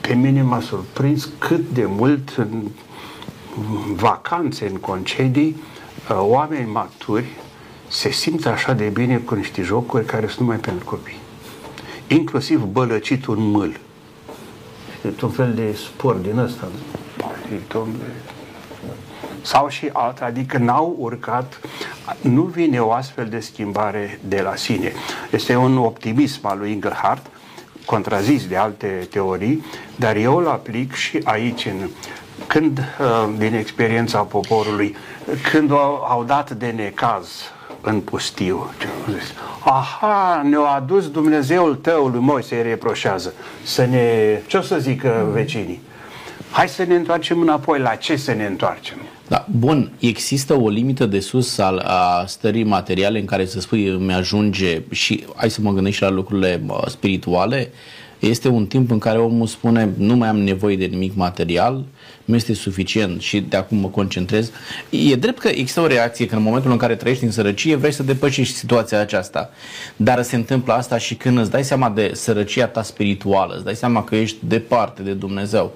[0.00, 2.62] pe mine m-a surprins cât de mult în
[3.94, 5.56] vacanțe, în concedii,
[6.10, 7.24] uh, oameni maturi
[7.88, 11.18] se simt așa de bine cu niște jocuri care sunt numai pentru copii.
[12.06, 13.80] Inclusiv bălăcitul în mâl.
[15.04, 16.68] E un fel de sport din ăsta.
[19.42, 21.60] Sau și alta, adică n-au urcat,
[22.20, 24.92] nu vine o astfel de schimbare de la sine.
[25.30, 27.26] Este un optimism al lui Engelhardt,
[27.84, 29.64] contrazis de alte teorii,
[29.96, 31.88] dar eu îl aplic și aici, în,
[32.46, 34.96] când, uh, din experiența poporului,
[35.52, 37.28] când au, au dat de necaz
[37.80, 38.70] în pustiu,
[39.64, 45.28] aha, ne-a adus Dumnezeul tău lui Moise, îi reproșează, să ne, ce o să zică
[45.32, 45.80] vecinii?
[46.50, 48.96] Hai să ne întoarcem înapoi, la ce să ne întoarcem?
[49.28, 53.86] Da, bun, există o limită de sus al, a stării materiale în care să spui
[53.86, 57.70] îmi ajunge și hai să mă gândesc și la lucrurile spirituale.
[58.18, 61.84] Este un timp în care omul spune nu mai am nevoie de nimic material,
[62.30, 64.50] nu este suficient și de acum mă concentrez.
[64.90, 67.92] E drept că există o reacție că în momentul în care trăiești în sărăcie vrei
[67.92, 69.50] să depășești situația aceasta.
[69.96, 73.74] Dar se întâmplă asta și când îți dai seama de sărăcia ta spirituală, îți dai
[73.74, 75.72] seama că ești departe de Dumnezeu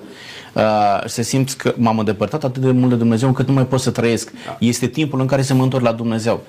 [0.54, 3.80] uh, se simți că m-am îndepărtat atât de mult de Dumnezeu încât nu mai pot
[3.80, 4.32] să trăiesc.
[4.46, 4.56] Da.
[4.60, 6.40] Este timpul în care să mă întorc la Dumnezeu.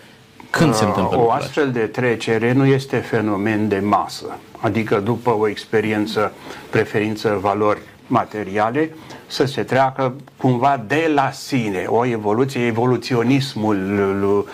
[0.50, 4.40] Când uh, se întâmplă O astfel de trecere nu este fenomen de masă.
[4.60, 6.32] Adică după o experiență,
[6.70, 8.90] preferință, valori materiale,
[9.28, 14.46] să se treacă cumva de la sine, o evoluție, evoluționismul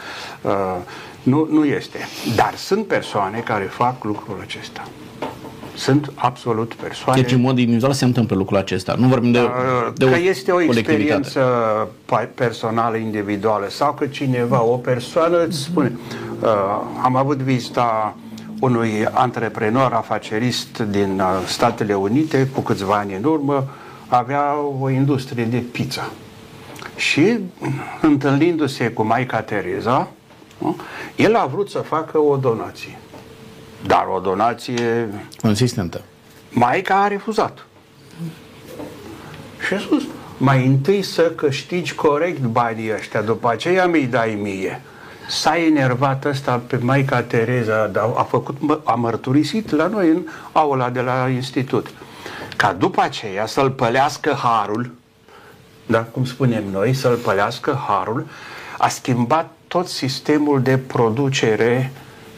[0.41, 0.77] uh,
[1.23, 1.97] nu, nu este.
[2.35, 4.87] Dar sunt persoane care fac lucrul acesta.
[5.75, 7.21] Sunt absolut persoane...
[7.21, 8.95] Deci, în mod individual se întâmplă lucrul acesta.
[8.97, 11.41] Nu vorbim de, uh, de că o este o experiență
[12.35, 15.91] personală, individuală sau că cineva, o persoană îți spune
[16.39, 16.49] uh,
[17.03, 18.15] am avut vizita
[18.59, 23.67] unui antreprenor afacerist din uh, Statele Unite cu câțiva ani în urmă
[24.17, 26.11] avea o industrie de pizza.
[26.95, 27.39] Și
[28.01, 30.07] întâlnindu-se cu Maica Tereza,
[31.15, 32.97] el a vrut să facă o donație.
[33.85, 35.09] Dar o donație...
[35.41, 36.01] Consistentă.
[36.49, 37.65] Maica a refuzat.
[39.67, 40.03] Și a spus,
[40.37, 44.81] mai întâi să câștigi corect banii ăștia, după aceea mi-i dai mie.
[45.29, 50.21] S-a enervat ăsta pe Maica Tereza, dar a, făcut, a mărturisit la noi în
[50.51, 51.93] aula de la institut.
[52.61, 54.91] Ca după aceea să-l pălească harul,
[55.85, 58.27] da, cum spunem noi, să-l pălească harul,
[58.77, 61.91] a schimbat tot sistemul de producere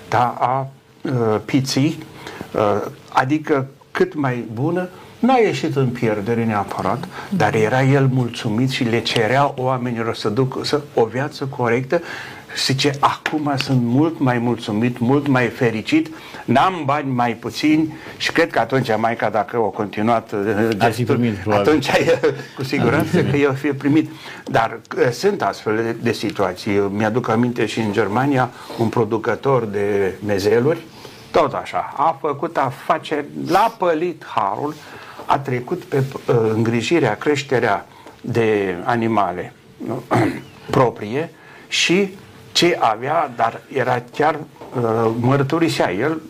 [0.10, 0.68] da, a
[1.02, 2.04] uh, piții,
[2.54, 8.84] uh, adică cât mai bună, n-a ieșit în pierdere neapărat, dar era el mulțumit și
[8.84, 12.02] le cerea oamenilor să ducă să, o viață corectă
[12.58, 16.10] zice, acum sunt mult mai mulțumit, mult mai fericit,
[16.46, 21.04] n-am bani mai puțini și cred că atunci Maica, dacă o continuat uh, Ar fi
[21.04, 21.68] primit, probabil.
[21.68, 21.90] atunci
[22.56, 24.12] cu siguranță că eu fi primit.
[24.46, 26.76] Dar uh, sunt astfel de, de situații.
[26.76, 30.80] Eu Mi-aduc aminte și în Germania un producător de mezeluri,
[31.32, 34.74] tot așa, a făcut afaceri, l-a pălit harul,
[35.26, 37.86] a trecut pe uh, îngrijirea, creșterea
[38.22, 40.04] de animale nu?
[40.78, 41.30] proprie
[41.68, 42.10] și
[42.54, 46.22] ce avea, dar era chiar uh, mărturisea el,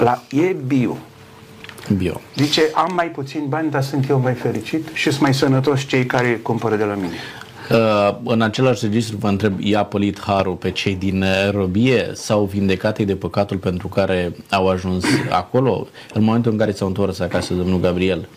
[0.00, 0.96] la e bio.
[1.96, 2.20] Bio.
[2.36, 6.06] Zice, am mai puțin bani, dar sunt eu mai fericit și sunt mai sănătoși cei
[6.06, 7.14] care cumpără de la mine.
[7.70, 12.44] Uh, în același registru vă întreb, i-a pălit harul pe cei din uh, robie sau
[12.44, 15.86] vindecate de păcatul pentru care au ajuns acolo?
[16.14, 18.28] În momentul în care s-au întors acasă domnul Gabriel,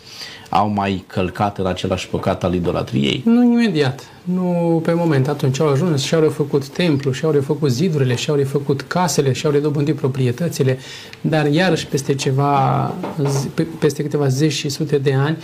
[0.48, 3.22] au mai călcat în același păcat al idolatriei?
[3.24, 5.28] Nu imediat, nu pe moment.
[5.28, 10.78] Atunci au ajuns și-au refăcut templu, și-au refăcut zidurile, și-au refăcut casele, și-au redobândit proprietățile,
[11.20, 12.92] dar iarăși peste ceva,
[13.28, 15.36] zi- pe- peste câteva zeci și sute de ani,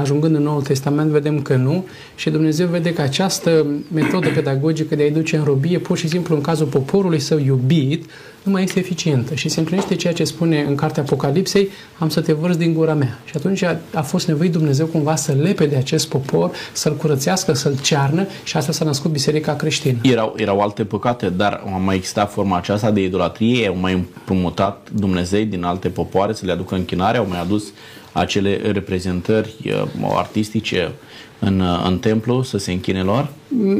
[0.00, 5.02] ajungând în Noul Testament, vedem că nu și Dumnezeu vede că această metodă pedagogică de
[5.02, 8.04] a-i duce în robie, pur și simplu în cazul poporului său iubit,
[8.42, 12.20] nu mai este eficientă și se împlinește ceea ce spune în cartea Apocalipsei, am să
[12.20, 13.18] te vărți din gura mea.
[13.24, 17.52] Și atunci a, a fost nevoit Dumnezeu cumva să lepe de acest popor, să-l curățească,
[17.52, 19.98] să-l cearnă și asta s-a născut biserica creștină.
[20.02, 24.88] Erau, erau alte păcate, dar a mai existat forma aceasta de idolatrie, au mai împrumutat
[24.94, 27.64] Dumnezei din alte popoare să le aducă închinare, au mai adus
[28.12, 29.82] acele reprezentări uh,
[30.16, 30.92] artistice
[31.38, 33.28] în, uh, în templu să se închine lor?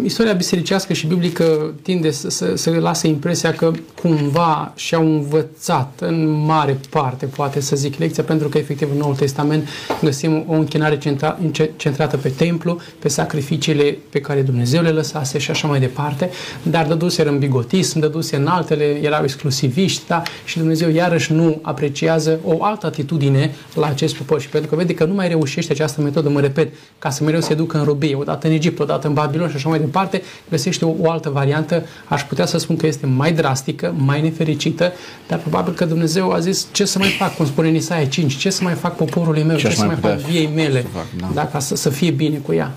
[0.04, 3.70] Istoria bisericească și biblică tinde să, să, să lase impresia că
[4.02, 9.14] cumva și-au învățat în mare parte, poate să zic, lecția, pentru că efectiv în Noul
[9.14, 9.68] Testament
[10.02, 11.38] găsim o închinare centra,
[11.76, 16.30] centrată pe templu, pe sacrificiile pe care Dumnezeu le lăsase și așa mai departe,
[16.62, 20.22] dar dăduse în bigotism, dăduse în altele, erau exclusiviști, da?
[20.44, 24.94] și Dumnezeu iarăși nu apreciază o altă atitudine la acest popor și pentru că vede
[24.94, 28.14] că nu mai reușește această metodă, mă repet, ca să mereu se ducă în robie,
[28.14, 31.86] odată în Egipt, odată în Babilon și așa mai departe, găsește o, o altă variantă,
[32.08, 34.92] aș putea să spun că este mai drastică, mai nefericită,
[35.28, 38.36] dar probabil că Dumnezeu a zis ce să mai fac, cum spune în Isaia 5,
[38.36, 40.50] ce să mai fac poporului meu, Ce ce, aș să mai mai fac putea viei
[40.54, 41.30] mele, să fac, da.
[41.34, 42.70] da, ca să, să fie bine cu ea.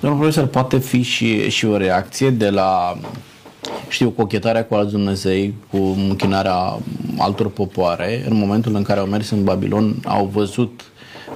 [0.00, 2.98] Domnul profesor, poate fi și, și o reacție de la,
[3.88, 5.76] știu, cochetarea cu alți Dumnezei, cu
[6.08, 6.78] închinarea
[7.18, 10.80] altor popoare, în momentul în care au mers în Babilon, au văzut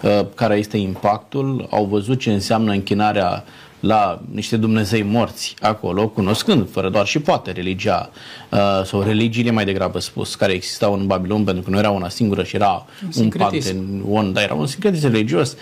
[0.02, 3.44] uh, care este impactul, au văzut ce înseamnă închinarea
[3.86, 8.10] la niște Dumnezei morți acolo, cunoscând, fără doar și poate, religia
[8.50, 12.08] uh, sau religiile mai degrabă spus, care existau în Babilon, pentru că nu era una
[12.08, 13.74] singură și era un sincretism.
[13.74, 15.56] panteon, dar era un sincretism religios,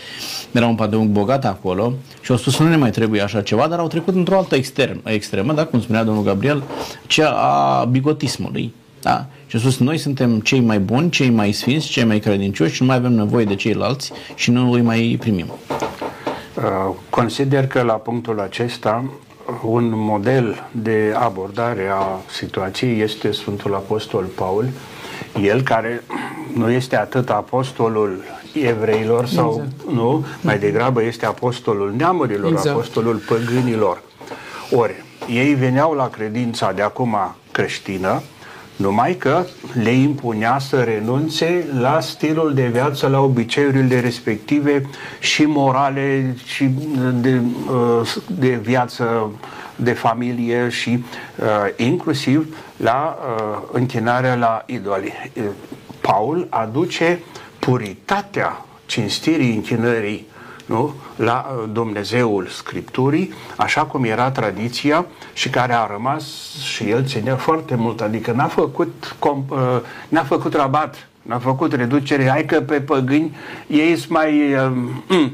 [0.52, 3.78] era un panteon bogat acolo și au spus nu ne mai trebuie așa ceva, dar
[3.78, 6.62] au trecut într-o altă extrem, extremă, da, cum spunea domnul Gabriel,
[7.06, 8.72] cea a bigotismului.
[9.00, 9.26] Da?
[9.46, 12.82] Și a spus, noi suntem cei mai buni, cei mai sfinți, cei mai credincioși și
[12.82, 15.46] nu mai avem nevoie de ceilalți și nu îi mai primim.
[16.56, 19.04] Uh, Consider că la punctul acesta
[19.62, 24.68] un model de abordare a situației este Sfântul Apostol Paul,
[25.42, 26.02] el care
[26.54, 29.92] nu este atât apostolul evreilor sau Exact.
[29.94, 32.68] nu, mai degrabă este apostolul neamurilor, Exact.
[32.68, 34.02] apostolul păgânilor.
[34.70, 37.16] Ori, ei veneau la credința de acum
[37.52, 38.22] creștină,
[38.76, 39.44] numai că
[39.82, 46.70] le impunea să renunțe la stilul de viață, la obiceiurile respective și morale și
[47.12, 49.30] de, uh, de viață
[49.76, 51.04] de familie și
[51.38, 55.12] uh, inclusiv la uh, închinarea la idoli.
[55.36, 55.44] Uh,
[56.00, 57.20] Paul aduce
[57.58, 60.26] puritatea cinstirii închinării
[60.66, 60.94] nu?
[61.16, 66.24] la uh, Dumnezeul Scripturii, așa cum era tradiția și care a rămas
[66.62, 71.72] și el ținea foarte mult, adică n-a făcut, com- uh, n-a făcut rabat, n-a făcut
[71.72, 74.70] reducere, hai că pe păgâni ei sunt mai uh,
[75.06, 75.32] mm,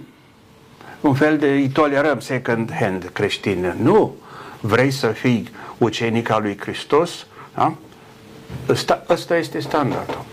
[1.01, 3.75] un fel de îi tolerăm second hand creștin.
[3.83, 4.15] Nu!
[4.61, 7.27] Vrei să fii ucenic al lui Hristos?
[7.55, 7.75] Da?
[8.69, 10.25] Ăsta, ăsta este standardul.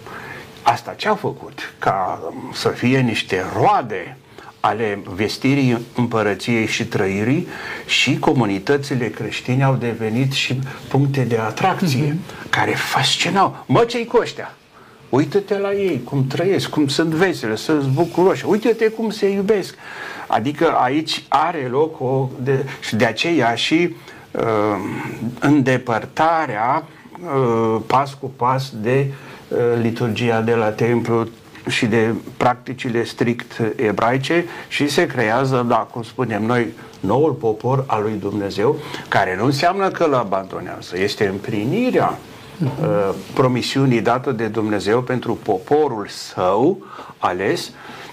[0.62, 1.74] Asta ce a făcut?
[1.80, 4.18] Ca um, să fie niște roade
[4.68, 7.48] ale vestirii împărăției și trăirii
[7.86, 12.50] și comunitățile creștine au devenit și puncte de atracție mm-hmm.
[12.50, 13.64] care fascinau.
[13.66, 14.56] Mă, ce-i cu ăștia?
[15.10, 19.76] Uită-te la ei, cum trăiesc, cum sunt vesele, sunt bucuroși, uite-te cum se iubesc.
[20.28, 22.30] Adică aici are loc o...
[22.44, 23.96] De, și de aceea și
[24.32, 24.44] uh,
[25.40, 26.88] îndepărtarea
[27.22, 29.06] uh, pas cu pas de
[29.48, 31.28] uh, liturgia de la templu,
[31.68, 36.68] și de practicile strict ebraice și se creează, da, cum spunem noi,
[37.00, 38.76] noul popor al lui Dumnezeu,
[39.08, 42.18] care nu înseamnă că îl abandonează, este împlinirea
[42.64, 46.86] uh, promisiunii dată de Dumnezeu pentru poporul său
[47.18, 48.07] ales, Uh,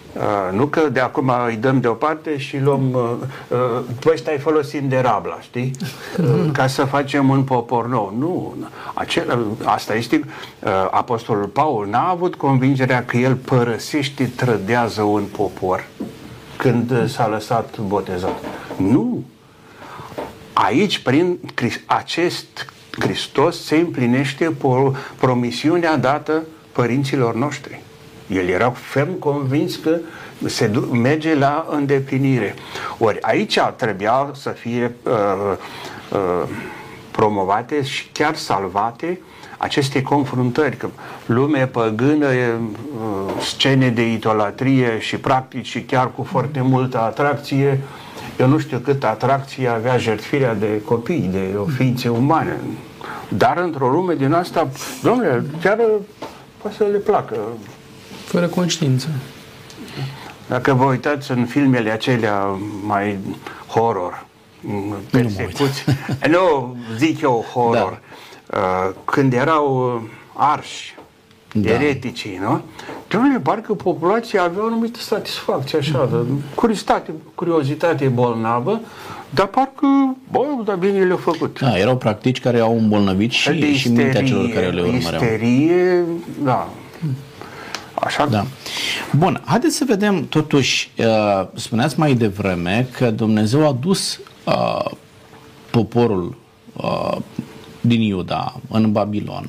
[0.52, 3.10] nu că de acum îi dăm deoparte și luăm uh,
[3.48, 5.70] uh, tu ăștia ai folosit de rabla, știi?
[6.18, 8.14] Uh, ca să facem un popor nou.
[8.18, 8.54] Nu,
[8.94, 15.84] acela, asta este uh, Apostolul Paul n-a avut convingerea că el părăsește, trădează un popor
[16.56, 18.44] când s-a lăsat botezat.
[18.76, 19.24] Nu.
[20.52, 21.38] Aici, prin
[21.86, 22.66] acest
[22.98, 24.56] Hristos, se împlinește
[25.18, 26.42] promisiunea dată
[26.72, 27.80] părinților noștri.
[28.26, 29.96] El era ferm convins că
[30.46, 32.54] se merge la îndeplinire.
[32.98, 35.12] Ori aici trebuia să fie uh,
[36.12, 36.48] uh,
[37.10, 39.20] promovate și chiar salvate
[39.58, 40.88] aceste confruntări, că
[41.26, 47.80] lume păgână, uh, scene de idolatrie și practici și chiar cu foarte multă atracție,
[48.38, 52.56] eu nu știu cât atracție avea jertfirea de copii, de ființe umane.
[53.28, 54.68] Dar într-o lume din asta,
[55.02, 55.78] domnule, chiar
[56.62, 57.36] poate să le placă
[58.24, 59.08] fără conștiință.
[60.48, 63.18] Dacă vă uitați în filmele acelea mai
[63.66, 64.26] horror,
[65.10, 65.84] persecuți,
[66.28, 68.00] nu zic eu horror,
[68.46, 68.58] da.
[68.58, 70.02] Uh, când erau
[70.32, 70.94] arși,
[71.52, 71.70] da.
[71.70, 72.60] ereticii, nu?
[73.08, 76.54] Domnule, parcă populația avea o anumită satisfacție, așa, mm-hmm.
[76.54, 78.80] curiozitate, curiozitate bolnavă,
[79.30, 81.60] dar parcă, bă, dar bine le-au făcut.
[81.60, 85.22] Da, erau practici care au îmbolnăvit și, isterie, și mintea celor care le urmăreau.
[85.22, 86.04] Isterie,
[86.42, 86.68] da.
[88.04, 88.26] Așa?
[88.26, 88.46] Da.
[89.16, 94.90] Bun, haideți să vedem totuși, uh, spuneați mai devreme că Dumnezeu a dus uh,
[95.70, 96.36] poporul
[96.72, 97.16] uh,
[97.80, 99.48] din Iuda în Babilon.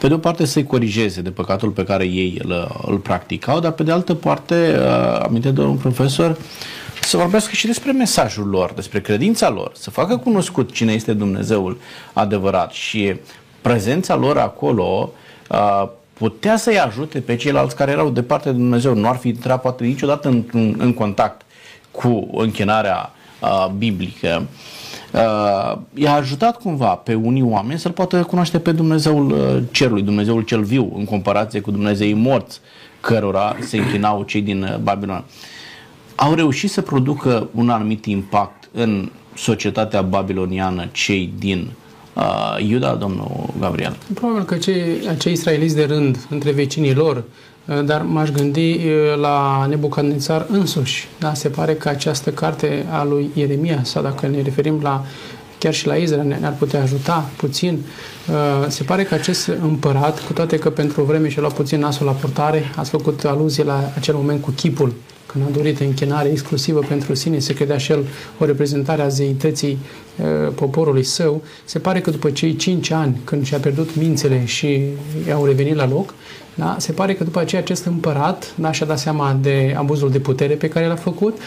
[0.00, 3.72] Pe de o parte să-i corigeze de păcatul pe care ei îl, îl practicau, dar
[3.72, 6.38] pe de altă parte, uh, aminte de un profesor,
[7.02, 11.78] să vorbească și despre mesajul lor, despre credința lor, să facă cunoscut cine este Dumnezeul
[12.12, 13.14] adevărat și
[13.60, 15.12] prezența lor acolo
[15.50, 15.88] uh,
[16.18, 18.94] putea să-i ajute pe ceilalți care erau departe de Dumnezeu.
[18.94, 21.42] Nu ar fi intrat poate niciodată în, în, în contact
[21.90, 23.10] cu închinarea
[23.40, 24.46] uh, biblică.
[25.12, 30.42] Uh, i-a ajutat cumva pe unii oameni să-L poată cunoaște pe Dumnezeul uh, cerului, Dumnezeul
[30.42, 32.60] cel viu, în comparație cu Dumnezeii morți,
[33.00, 35.24] cărora se închinau cei din uh, Babilon.
[36.14, 41.85] Au reușit să producă un anumit impact în societatea babiloniană cei din uh,
[42.58, 43.96] Iuda, domnul Gabriel?
[44.14, 47.16] Probabil că cei, acei israeliți de rând între vecinii lor,
[47.66, 51.08] uh, dar m-aș gândi uh, la Nebucadnețar însuși.
[51.18, 51.34] Da?
[51.34, 55.04] Se pare că această carte a lui Ieremia, sau dacă ne referim la
[55.58, 57.78] chiar și la Israel ne-ar putea ajuta puțin.
[58.28, 61.80] Uh, se pare că acest împărat, cu toate că pentru o vreme și-a luat puțin
[61.80, 64.92] nasul la portare, ați făcut aluzie la acel moment cu chipul
[65.26, 68.06] când a dorit închinare exclusivă pentru sine, se credea și el
[68.38, 69.78] o reprezentare a zeității
[70.18, 74.80] uh, poporului său, se pare că după cei cinci ani, când și-a pierdut mințele și
[75.28, 76.14] i-au revenit la loc,
[76.58, 76.76] da?
[76.78, 80.54] Se pare că după aceea acest împărat da, și-a dat seama de abuzul de putere
[80.54, 81.38] pe care l-a făcut,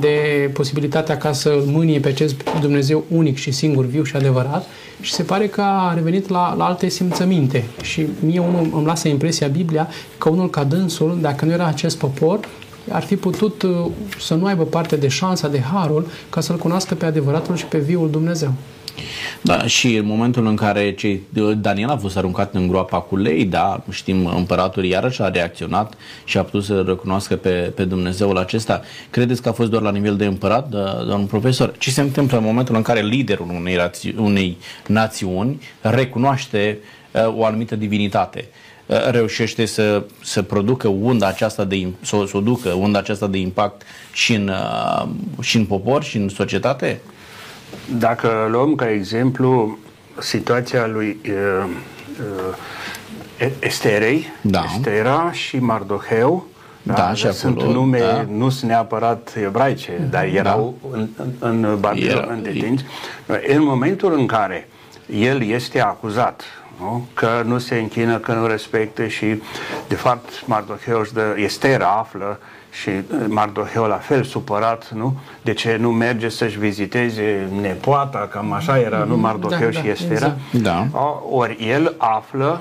[0.00, 4.66] de posibilitatea ca să mânie pe acest Dumnezeu unic și singur, viu și adevărat
[5.00, 7.64] și se pare că a revenit la, la alte simțăminte.
[7.82, 11.98] Și mie unul îmi lasă impresia Biblia că unul ca dânsul, dacă nu era acest
[11.98, 12.48] popor,
[12.88, 13.70] ar fi putut uh,
[14.18, 17.78] să nu aibă parte de șansa, de harul, ca să-L cunoască pe adevăratul și pe
[17.78, 18.52] viul Dumnezeu.
[19.40, 21.22] Da, și în momentul în care cei,
[21.56, 26.38] Daniel a fost aruncat în groapa cu lei, da, știm, împăratul iarăși a reacționat și
[26.38, 28.80] a putut să recunoască pe, pe Dumnezeul acesta.
[29.10, 31.72] Credeți că a fost doar la nivel de împărat, da, domnul profesor?
[31.78, 36.78] Ce se întâmplă în momentul în care liderul unei, rați, unei națiuni recunoaște
[37.12, 38.44] uh, o anumită divinitate?
[38.48, 38.69] Uh,
[39.10, 43.82] reușește să, să producă unda aceasta de, să, să o ducă unda aceasta de impact
[44.12, 45.08] și în, uh,
[45.40, 47.00] și în popor și în societate?
[47.98, 49.78] Dacă luăm ca exemplu
[50.18, 51.68] situația lui uh,
[53.38, 54.64] uh, Esterei, da.
[54.74, 56.46] Estera și Mardoheu,
[56.82, 58.26] da, da și sunt acolo, nume, da.
[58.30, 60.10] nu sunt neapărat ebraice, mm-hmm.
[60.10, 60.98] dar erau da.
[60.98, 62.84] în, în, în Babilon Era, în detenți.
[63.46, 64.68] În momentul în care
[65.18, 66.42] el este acuzat
[66.80, 67.06] nu?
[67.14, 69.42] că nu se închină, că nu respectă și
[69.88, 75.16] de fapt Mardoheu își dă, Estera află și uh, Mardoheu la fel supărat, nu?
[75.42, 79.84] De ce nu merge să-și viziteze nepoata, cam așa era, nu mm, Mardoheu da, și
[79.84, 80.36] da, Estera?
[80.52, 80.62] Exact.
[80.62, 80.88] Da.
[81.30, 82.60] Ori el află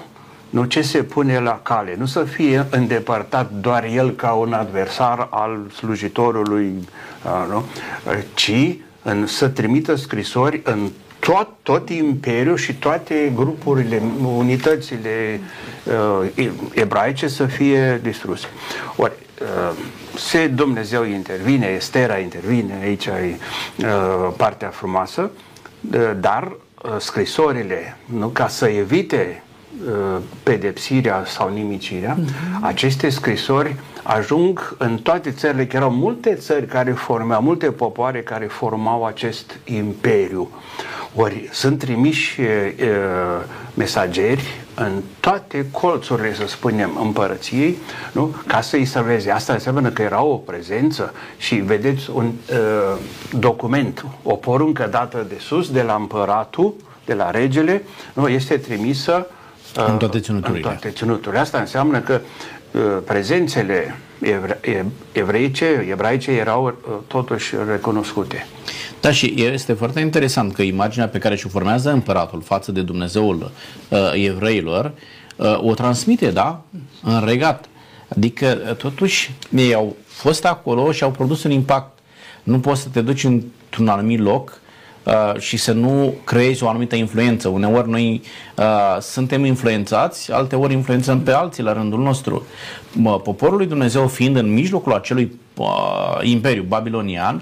[0.50, 5.28] nu ce se pune la cale, nu să fie îndepărtat doar el ca un adversar
[5.30, 6.74] al slujitorului,
[7.24, 7.64] uh, nu?
[8.34, 10.90] ci în, să trimită scrisori în
[11.20, 15.40] tot, tot imperiul și toate grupurile, unitățile
[15.84, 18.48] uh, ebraice să fie distruse.
[18.96, 19.78] Ori, uh,
[20.16, 23.38] se Dumnezeu intervine, Estera intervine, aici e
[23.78, 23.86] uh,
[24.38, 25.32] partea frumoasă,
[25.94, 26.52] uh, dar
[26.84, 29.44] uh, scrisorile, nu, ca să evite
[29.86, 32.62] uh, pedepsirea sau nimicirea, uh-huh.
[32.62, 38.46] aceste scrisori ajung în toate țările, că erau multe țări care formau, multe popoare care
[38.46, 40.50] formau acest imperiu.
[41.16, 42.76] Ori sunt trimiși e,
[43.74, 47.78] mesageri în toate colțurile, să spunem, împărăției,
[48.12, 48.36] nu?
[48.48, 49.32] ca să-i salveze.
[49.32, 52.98] Asta înseamnă că era o prezență și vedeți un uh,
[53.40, 56.74] document, o poruncă dată de sus, de la împăratul,
[57.06, 57.84] de la regele,
[58.14, 58.28] nu?
[58.28, 59.28] este trimisă
[59.78, 60.58] uh, în toate ținuturile.
[60.58, 61.40] În toate ținuturile.
[61.42, 62.59] Asta înseamnă că uh,
[63.06, 64.60] prezențele evre,
[65.12, 68.46] evreice, ebraice erau uh, totuși recunoscute.
[69.02, 73.52] Da, și este foarte interesant că imaginea pe care și-o formează împăratul față de Dumnezeul
[73.90, 74.92] uh, evreilor
[75.36, 76.62] uh, o transmite, da,
[77.04, 77.70] în regat.
[78.16, 81.98] Adică, uh, totuși, ei au fost acolo și au produs un impact.
[82.44, 84.62] Nu poți să te duci într-un anumit loc
[85.10, 87.48] uh, și să nu creezi o anumită influență.
[87.48, 88.22] Uneori noi
[88.58, 92.46] uh, suntem influențați, alteori influențăm pe alții la rândul nostru.
[93.24, 95.68] Poporul lui Dumnezeu fiind în mijlocul acelui uh,
[96.22, 97.42] imperiu babilonian, uh,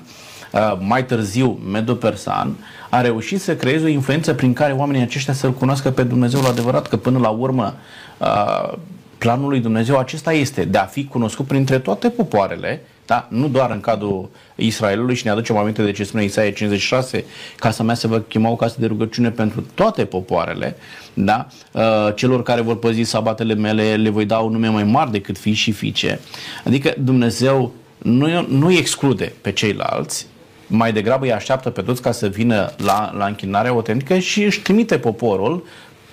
[0.51, 2.55] Uh, mai târziu Medo-Persan,
[2.89, 6.88] a reușit să creeze o influență prin care oamenii aceștia să-L cunoască pe Dumnezeul adevărat,
[6.88, 7.74] că până la urmă
[8.18, 8.74] uh,
[9.18, 13.28] planul lui Dumnezeu acesta este de a fi cunoscut printre toate popoarele, da?
[13.30, 17.84] nu doar în cadrul Israelului și ne aducem aminte de ce spune Isaia 56, casa
[17.84, 20.78] mea să vă chema o casă de rugăciune pentru toate popoarele,
[21.14, 21.47] da?
[21.72, 21.82] Uh,
[22.16, 25.53] celor care vor păzi sabatele mele le voi da un nume mai mare decât fii
[25.53, 26.20] și fiice.
[26.66, 30.28] Adică Dumnezeu nu, nu exclude pe ceilalți,
[30.68, 34.62] mai degrabă îi așteaptă pe toți ca să vină la, la închinarea autentică și își
[34.62, 35.66] trimite poporul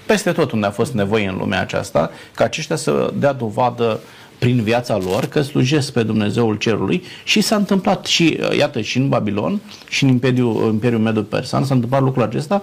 [0.07, 4.01] peste tot unde a fost nevoie în lumea aceasta, ca aceștia să dea dovadă
[4.45, 9.09] prin viața lor că slujesc pe Dumnezeul Cerului și s-a întâmplat și, iată, și în
[9.09, 12.62] Babilon și în Imperiul, Imperiul Medo-Persan s-a întâmplat lucrul acesta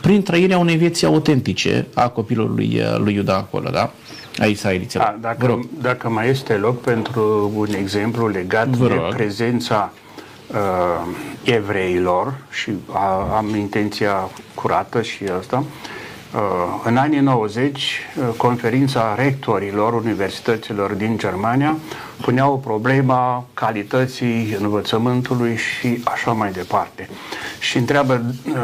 [0.00, 3.90] prin trăirea unei vieți autentice a copilului lui Iuda acolo, da?
[4.38, 5.18] a israeliților.
[5.20, 9.92] Da, dacă, dacă mai este loc pentru un exemplu legat de prezența
[10.46, 10.56] uh,
[11.42, 15.56] evreilor și a, am intenția curată și asta.
[15.56, 15.66] Uh,
[16.84, 21.76] în anii 90, uh, conferința rectorilor universităților din Germania
[22.20, 27.08] punea o problema calității învățământului și așa mai departe.
[27.60, 28.54] Și întreabă, uh,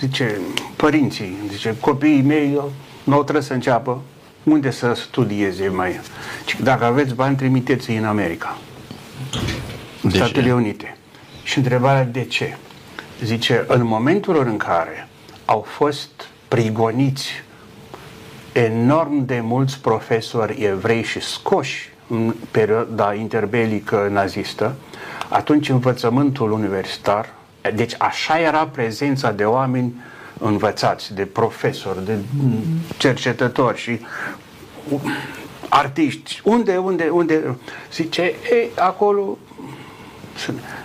[0.00, 0.40] zice,
[0.76, 2.60] părinții, zice, copiii mei
[3.04, 4.00] nu trebuie să înceapă
[4.42, 6.00] unde să studieze mai.
[6.44, 8.58] Și dacă aveți bani, trimiteți în America.
[10.02, 10.96] În Statele Unite.
[11.42, 12.56] Și întrebarea de ce?
[13.22, 15.08] Zice, în momentul în care
[15.44, 17.28] au fost prigoniți
[18.52, 24.74] enorm de mulți profesori evrei și scoși în perioada interbelică nazistă,
[25.28, 27.32] atunci învățământul universitar,
[27.74, 29.94] deci așa era prezența de oameni
[30.38, 32.18] învățați, de profesori, de
[32.96, 34.00] cercetători și
[35.68, 36.40] artiști.
[36.44, 37.56] Unde, unde, unde?
[37.92, 39.38] Zice, e, acolo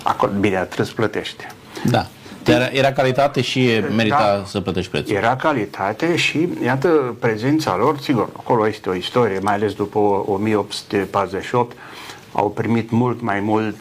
[0.03, 1.47] Acolo, bine, trebuie să plătește.
[1.85, 2.07] Da.
[2.45, 5.15] Era, era calitate și merita da, să plătești prețul.
[5.15, 11.77] Era calitate și, iată, prezența lor, sigur, acolo este o istorie, mai ales după 1848,
[12.31, 13.75] au primit mult mai mult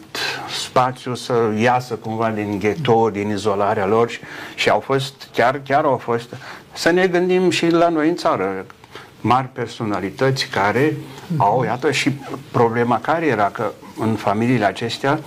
[0.61, 4.19] spațiu să iasă cumva din ghetto, din izolarea lor și,
[4.55, 6.35] și au fost, chiar, chiar au fost,
[6.73, 8.65] să ne gândim și la noi în țară,
[9.21, 10.97] mari personalități care
[11.37, 12.11] au, iată, și
[12.51, 15.19] problema care era că în familiile acestea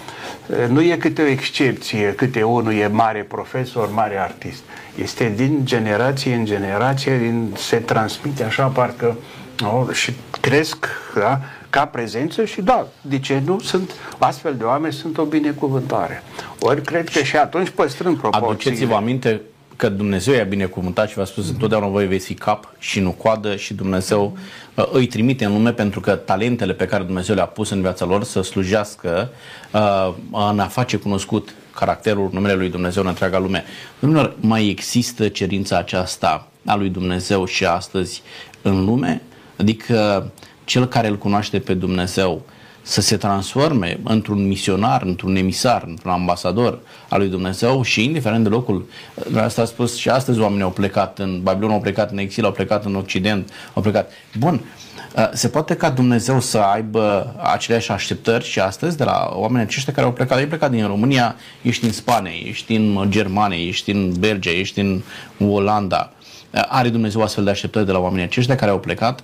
[0.68, 4.62] nu e câte o excepție, câte unul e mare profesor, mare artist.
[4.94, 9.16] Este din generație în generație, din, se transmite așa parcă
[9.58, 11.40] no, și cresc da,
[11.70, 13.58] ca prezență și da, de ce nu?
[13.58, 16.22] Sunt astfel de oameni sunt o binecuvântare.
[16.60, 18.52] Ori cred că și atunci păstrând proporțiile.
[18.52, 19.40] Aduceți-vă aminte
[19.76, 23.56] că Dumnezeu i-a binecuvântat și v-a spus întotdeauna voi veți fi cap și nu coadă
[23.56, 24.36] și Dumnezeu
[24.74, 28.04] uh, îi trimite în lume pentru că talentele pe care Dumnezeu le-a pus în viața
[28.04, 29.30] lor să slujească
[29.72, 30.12] uh,
[30.50, 33.64] în a face cunoscut caracterul, numele lui Dumnezeu în întreaga lume.
[33.98, 38.22] Domnilor, mai există cerința aceasta a lui Dumnezeu și astăzi
[38.62, 39.22] în lume?
[39.56, 40.30] Adică
[40.64, 42.42] cel care îl cunoaște pe Dumnezeu
[42.82, 46.78] să se transforme într-un misionar, într-un emisar, într-un ambasador
[47.08, 48.88] al lui Dumnezeu și indiferent de locul,
[49.36, 52.52] asta a spus și astăzi oamenii au plecat în Babilon, au plecat în exil, au
[52.52, 54.10] plecat în Occident, au plecat.
[54.38, 54.60] Bun,
[55.16, 59.92] uh, se poate ca Dumnezeu să aibă aceleași așteptări și astăzi de la oamenii aceștia
[59.92, 60.38] care au plecat.
[60.38, 65.02] Ai plecat din România, ești în Spania, ești în Germania, ești în Belgia, ești în
[65.48, 66.12] Olanda.
[66.50, 69.22] Uh, are Dumnezeu astfel de așteptări de la oamenii aceștia care au plecat?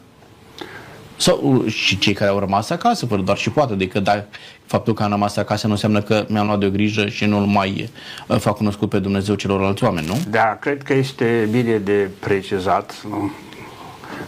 [1.19, 4.25] Sau și cei care au rămas acasă, fără doar și poate, adică da,
[4.67, 7.45] faptul că am rămas acasă nu înseamnă că mi-am luat de o grijă și nu-L
[7.45, 7.91] mai
[8.27, 10.19] uh, fac cunoscut pe Dumnezeu celorlalți oameni, nu?
[10.31, 12.95] Da, cred că este bine de precizat.
[13.09, 13.33] Nu?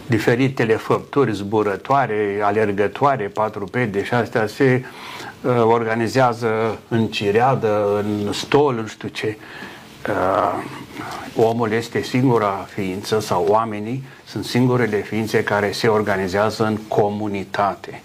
[0.05, 4.83] Diferitele făpturi zburătoare, alergătoare, patrupede și astea se
[5.41, 9.37] uh, organizează în cireadă, în stol, nu știu ce.
[10.09, 10.63] Uh,
[11.35, 18.01] omul este singura ființă sau oamenii sunt singurele ființe care se organizează în comunitate,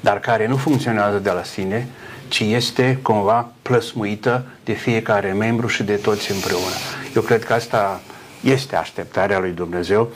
[0.00, 1.88] dar care nu funcționează de la sine,
[2.28, 6.74] ci este cumva plăsmuită de fiecare membru și de toți împreună.
[7.14, 8.00] Eu cred că asta
[8.42, 10.08] este așteptarea lui Dumnezeu.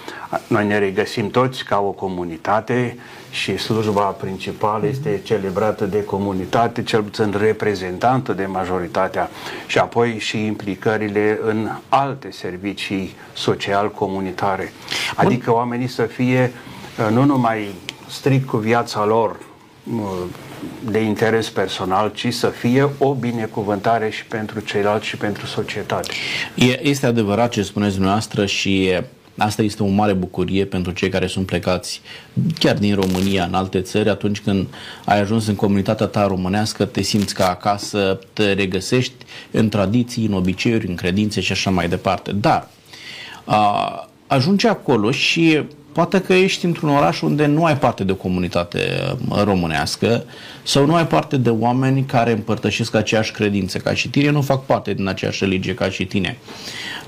[0.46, 2.96] Noi ne regăsim toți ca o comunitate
[3.30, 9.30] și slujba principală este celebrată de comunitate, cel puțin reprezentantă de majoritatea
[9.66, 14.72] și apoi și implicările în alte servicii social-comunitare.
[15.14, 16.52] Adică oamenii să fie
[16.98, 17.74] uh, nu numai
[18.08, 19.36] strict cu viața lor
[19.94, 20.02] uh,
[20.90, 26.12] de interes personal, ci să fie o binecuvântare și pentru ceilalți și pentru societate.
[26.82, 28.92] Este adevărat ce spuneți dumneavoastră și
[29.40, 32.00] Asta este o mare bucurie pentru cei care sunt plecați
[32.58, 34.08] chiar din România în alte țări.
[34.08, 34.66] Atunci când
[35.04, 39.14] ai ajuns în comunitatea ta românească, te simți ca acasă, te regăsești
[39.50, 42.32] în tradiții, în obiceiuri, în credințe și așa mai departe.
[42.32, 42.68] Dar
[43.44, 45.62] a, ajunge acolo și
[45.92, 48.80] poate că ești într-un oraș unde nu ai parte de o comunitate
[49.44, 50.24] românească
[50.62, 54.64] sau nu ai parte de oameni care împărtășesc aceeași credință ca și tine, nu fac
[54.64, 56.38] parte din aceeași religie ca și tine.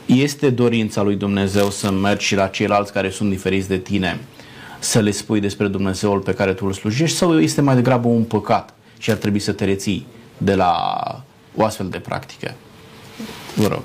[0.07, 4.21] Este dorința lui Dumnezeu să mergi și la ceilalți care sunt diferiți de tine,
[4.79, 8.23] să le spui despre Dumnezeul pe care tu îl slujești sau este mai degrabă un
[8.23, 10.07] păcat și ar trebui să te reții
[10.39, 10.75] de la
[11.57, 12.55] o astfel de practică?
[13.55, 13.83] Vă rog.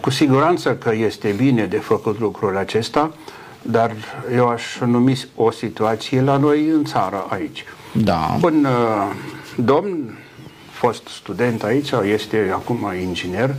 [0.00, 3.14] Cu siguranță că este bine de făcut lucrul acesta,
[3.62, 3.92] dar
[4.34, 7.64] eu aș numi o situație la noi în țară aici.
[7.92, 8.38] Da.
[8.42, 9.14] Un uh,
[9.56, 10.18] domn,
[10.70, 13.54] fost student aici, este acum inginer,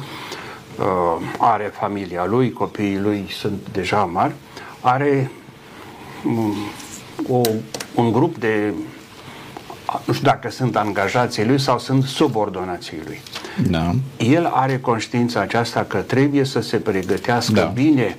[0.80, 0.86] uh,
[1.38, 4.34] are familia lui, copiii lui sunt deja mari,
[4.82, 5.32] are
[6.26, 6.54] um,
[7.30, 7.42] o,
[7.96, 8.74] un grup de
[10.06, 13.22] nu știu dacă sunt angajații lui sau sunt subordonații lui.
[13.70, 13.92] Da.
[14.18, 17.64] El are conștiința aceasta că trebuie să se pregătească da.
[17.66, 18.18] bine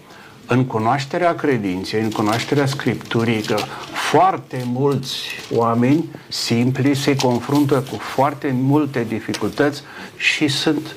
[0.52, 3.56] în cunoașterea credinței, în cunoașterea Scripturii, că
[4.10, 5.18] foarte mulți
[5.54, 9.82] oameni simpli se confruntă cu foarte multe dificultăți
[10.16, 10.96] și sunt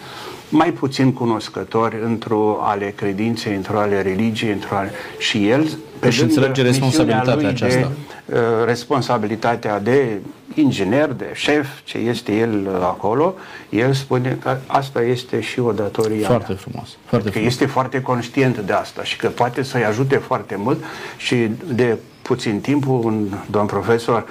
[0.54, 4.92] mai puțin cunoscători într-o ale credinței, într-o ale religiei, într-o ale...
[5.18, 7.92] și el pe și înțelege responsabilitatea aceasta.
[8.26, 10.20] De, uh, responsabilitatea de
[10.54, 13.36] inginer, de șef, ce este el uh, acolo,
[13.70, 16.58] el spune că asta este și o datorie Foarte mea.
[16.58, 16.98] frumos.
[17.06, 17.52] Foarte că frumos.
[17.52, 20.84] este foarte conștient de asta și că poate să-i ajute foarte mult
[21.18, 24.26] și de puțin timp un domn profesor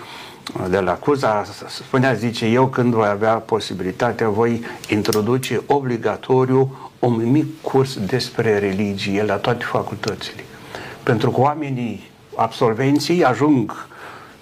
[0.71, 7.47] de la Cuza spunea, zice, eu când voi avea posibilitatea, voi introduce obligatoriu un mic
[7.61, 10.45] curs despre religie la toate facultățile.
[11.03, 13.87] Pentru că oamenii, absolvenții, ajung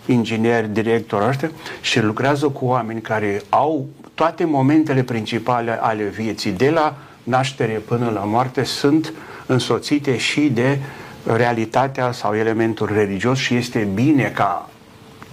[0.06, 6.70] ingineri, directori ăștia și lucrează cu oameni care au toate momentele principale ale vieții, de
[6.70, 9.12] la naștere până la moarte, sunt
[9.46, 10.78] însoțite și de
[11.24, 14.69] realitatea sau elementul religios și este bine ca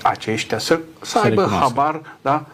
[0.09, 1.67] aceștia să, să, să aibă recunoască.
[1.67, 2.45] habar, da?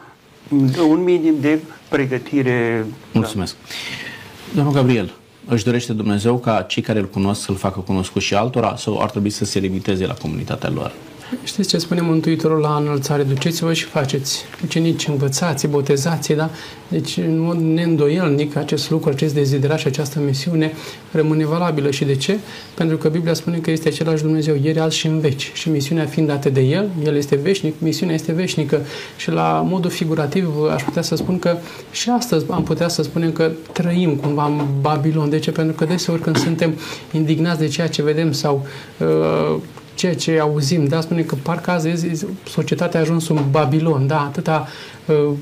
[0.89, 2.85] un minim de pregătire.
[3.11, 3.55] Mulțumesc.
[3.55, 4.55] Da.
[4.55, 5.13] Domnul Gabriel,
[5.45, 9.09] își dorește Dumnezeu ca cei care îl cunosc să-l facă cunoscut și altora sau ar
[9.09, 10.91] trebui să se limiteze la comunitatea lor?
[11.43, 13.24] Știți ce spune Mântuitorul la înălțare?
[13.24, 16.49] Duceți-vă și faceți ucenici, învățați, botezați, da?
[16.88, 20.74] Deci, în mod neîndoielnic, acest lucru, acest deziderat și această misiune
[21.11, 21.91] rămâne valabilă.
[21.91, 22.38] Și de ce?
[22.74, 25.51] Pentru că Biblia spune că este același Dumnezeu, ieri, azi și în veci.
[25.53, 28.82] Și misiunea fiind dată de El, El este veșnic, misiunea este veșnică.
[29.17, 31.57] Și la modul figurativ, aș putea să spun că
[31.91, 35.30] și astăzi am putea să spunem că trăim cumva în Babilon.
[35.30, 35.51] De ce?
[35.51, 36.74] Pentru că deseori când suntem
[37.11, 38.65] indignați de ceea ce vedem sau
[38.99, 39.55] uh,
[39.95, 44.67] ceea ce auzim, da, spune că parcă azi societatea a ajuns un Babilon, da, atâta
[45.05, 45.33] uh,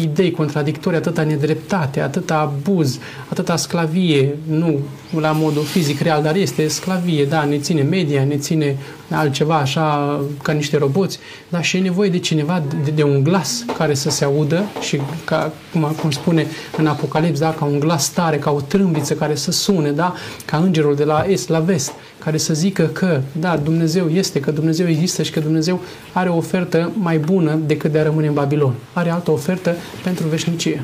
[0.00, 2.98] idei contradictorii, atâta nedreptate, atâta abuz,
[3.28, 4.78] atâta sclavie, nu
[5.20, 8.76] la modul fizic real, dar este sclavie, da, ne ține media, ne ține
[9.10, 13.64] altceva așa ca niște roboți, dar și e nevoie de cineva, de, de un glas
[13.76, 16.46] care să se audă și ca, cum, cum spune
[16.76, 20.56] în Apocalips, da, ca un glas tare, ca o trâmbiță care să sune, da, ca
[20.56, 21.92] îngerul de la est la vest,
[22.24, 25.80] care să zică că, da, Dumnezeu este, că Dumnezeu există și că Dumnezeu
[26.12, 28.74] are o ofertă mai bună decât de a rămâne în Babilon.
[28.92, 30.82] Are altă ofertă pentru veșnicie.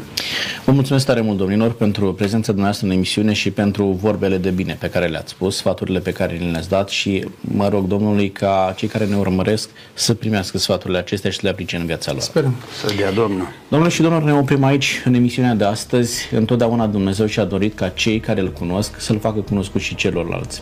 [0.64, 4.76] Vă mulțumesc tare mult, domnilor, pentru prezența dumneavoastră în emisiune și pentru vorbele de bine
[4.80, 8.88] pe care le-ați spus, sfaturile pe care le-ați dat și mă rog Domnului ca cei
[8.88, 12.20] care ne urmăresc să primească sfaturile acestea și să le aplice în viața lor.
[12.20, 12.54] Sperăm.
[12.84, 13.48] Să dea Domnul.
[13.68, 16.28] Domnule și domnilor, ne oprim aici în emisiunea de astăzi.
[16.34, 20.60] Întotdeauna Dumnezeu și-a dorit ca cei care îl cunosc să-l facă cunoscut și celorlalți.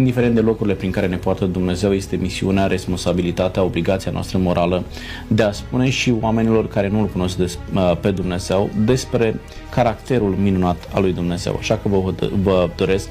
[0.00, 4.84] Indiferent de locurile prin care ne poartă Dumnezeu, este misiunea, responsabilitatea, obligația noastră morală
[5.28, 7.58] de a spune și oamenilor care nu îl cunosc des,
[8.00, 9.40] pe Dumnezeu despre
[9.70, 11.56] caracterul minunat al lui Dumnezeu.
[11.58, 13.08] Așa că vă, vă doresc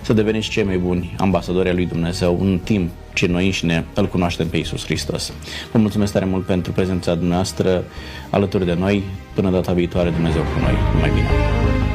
[0.00, 4.08] să deveniți cei mai buni ambasadori ai lui Dumnezeu în timp ce noi înșine îl
[4.08, 5.32] cunoaștem pe Iisus Hristos.
[5.72, 7.84] Vă mulțumesc tare mult pentru prezența dumneavoastră
[8.30, 9.02] alături de noi.
[9.34, 10.74] Până data viitoare, Dumnezeu cu noi.
[10.94, 11.91] Numai bine!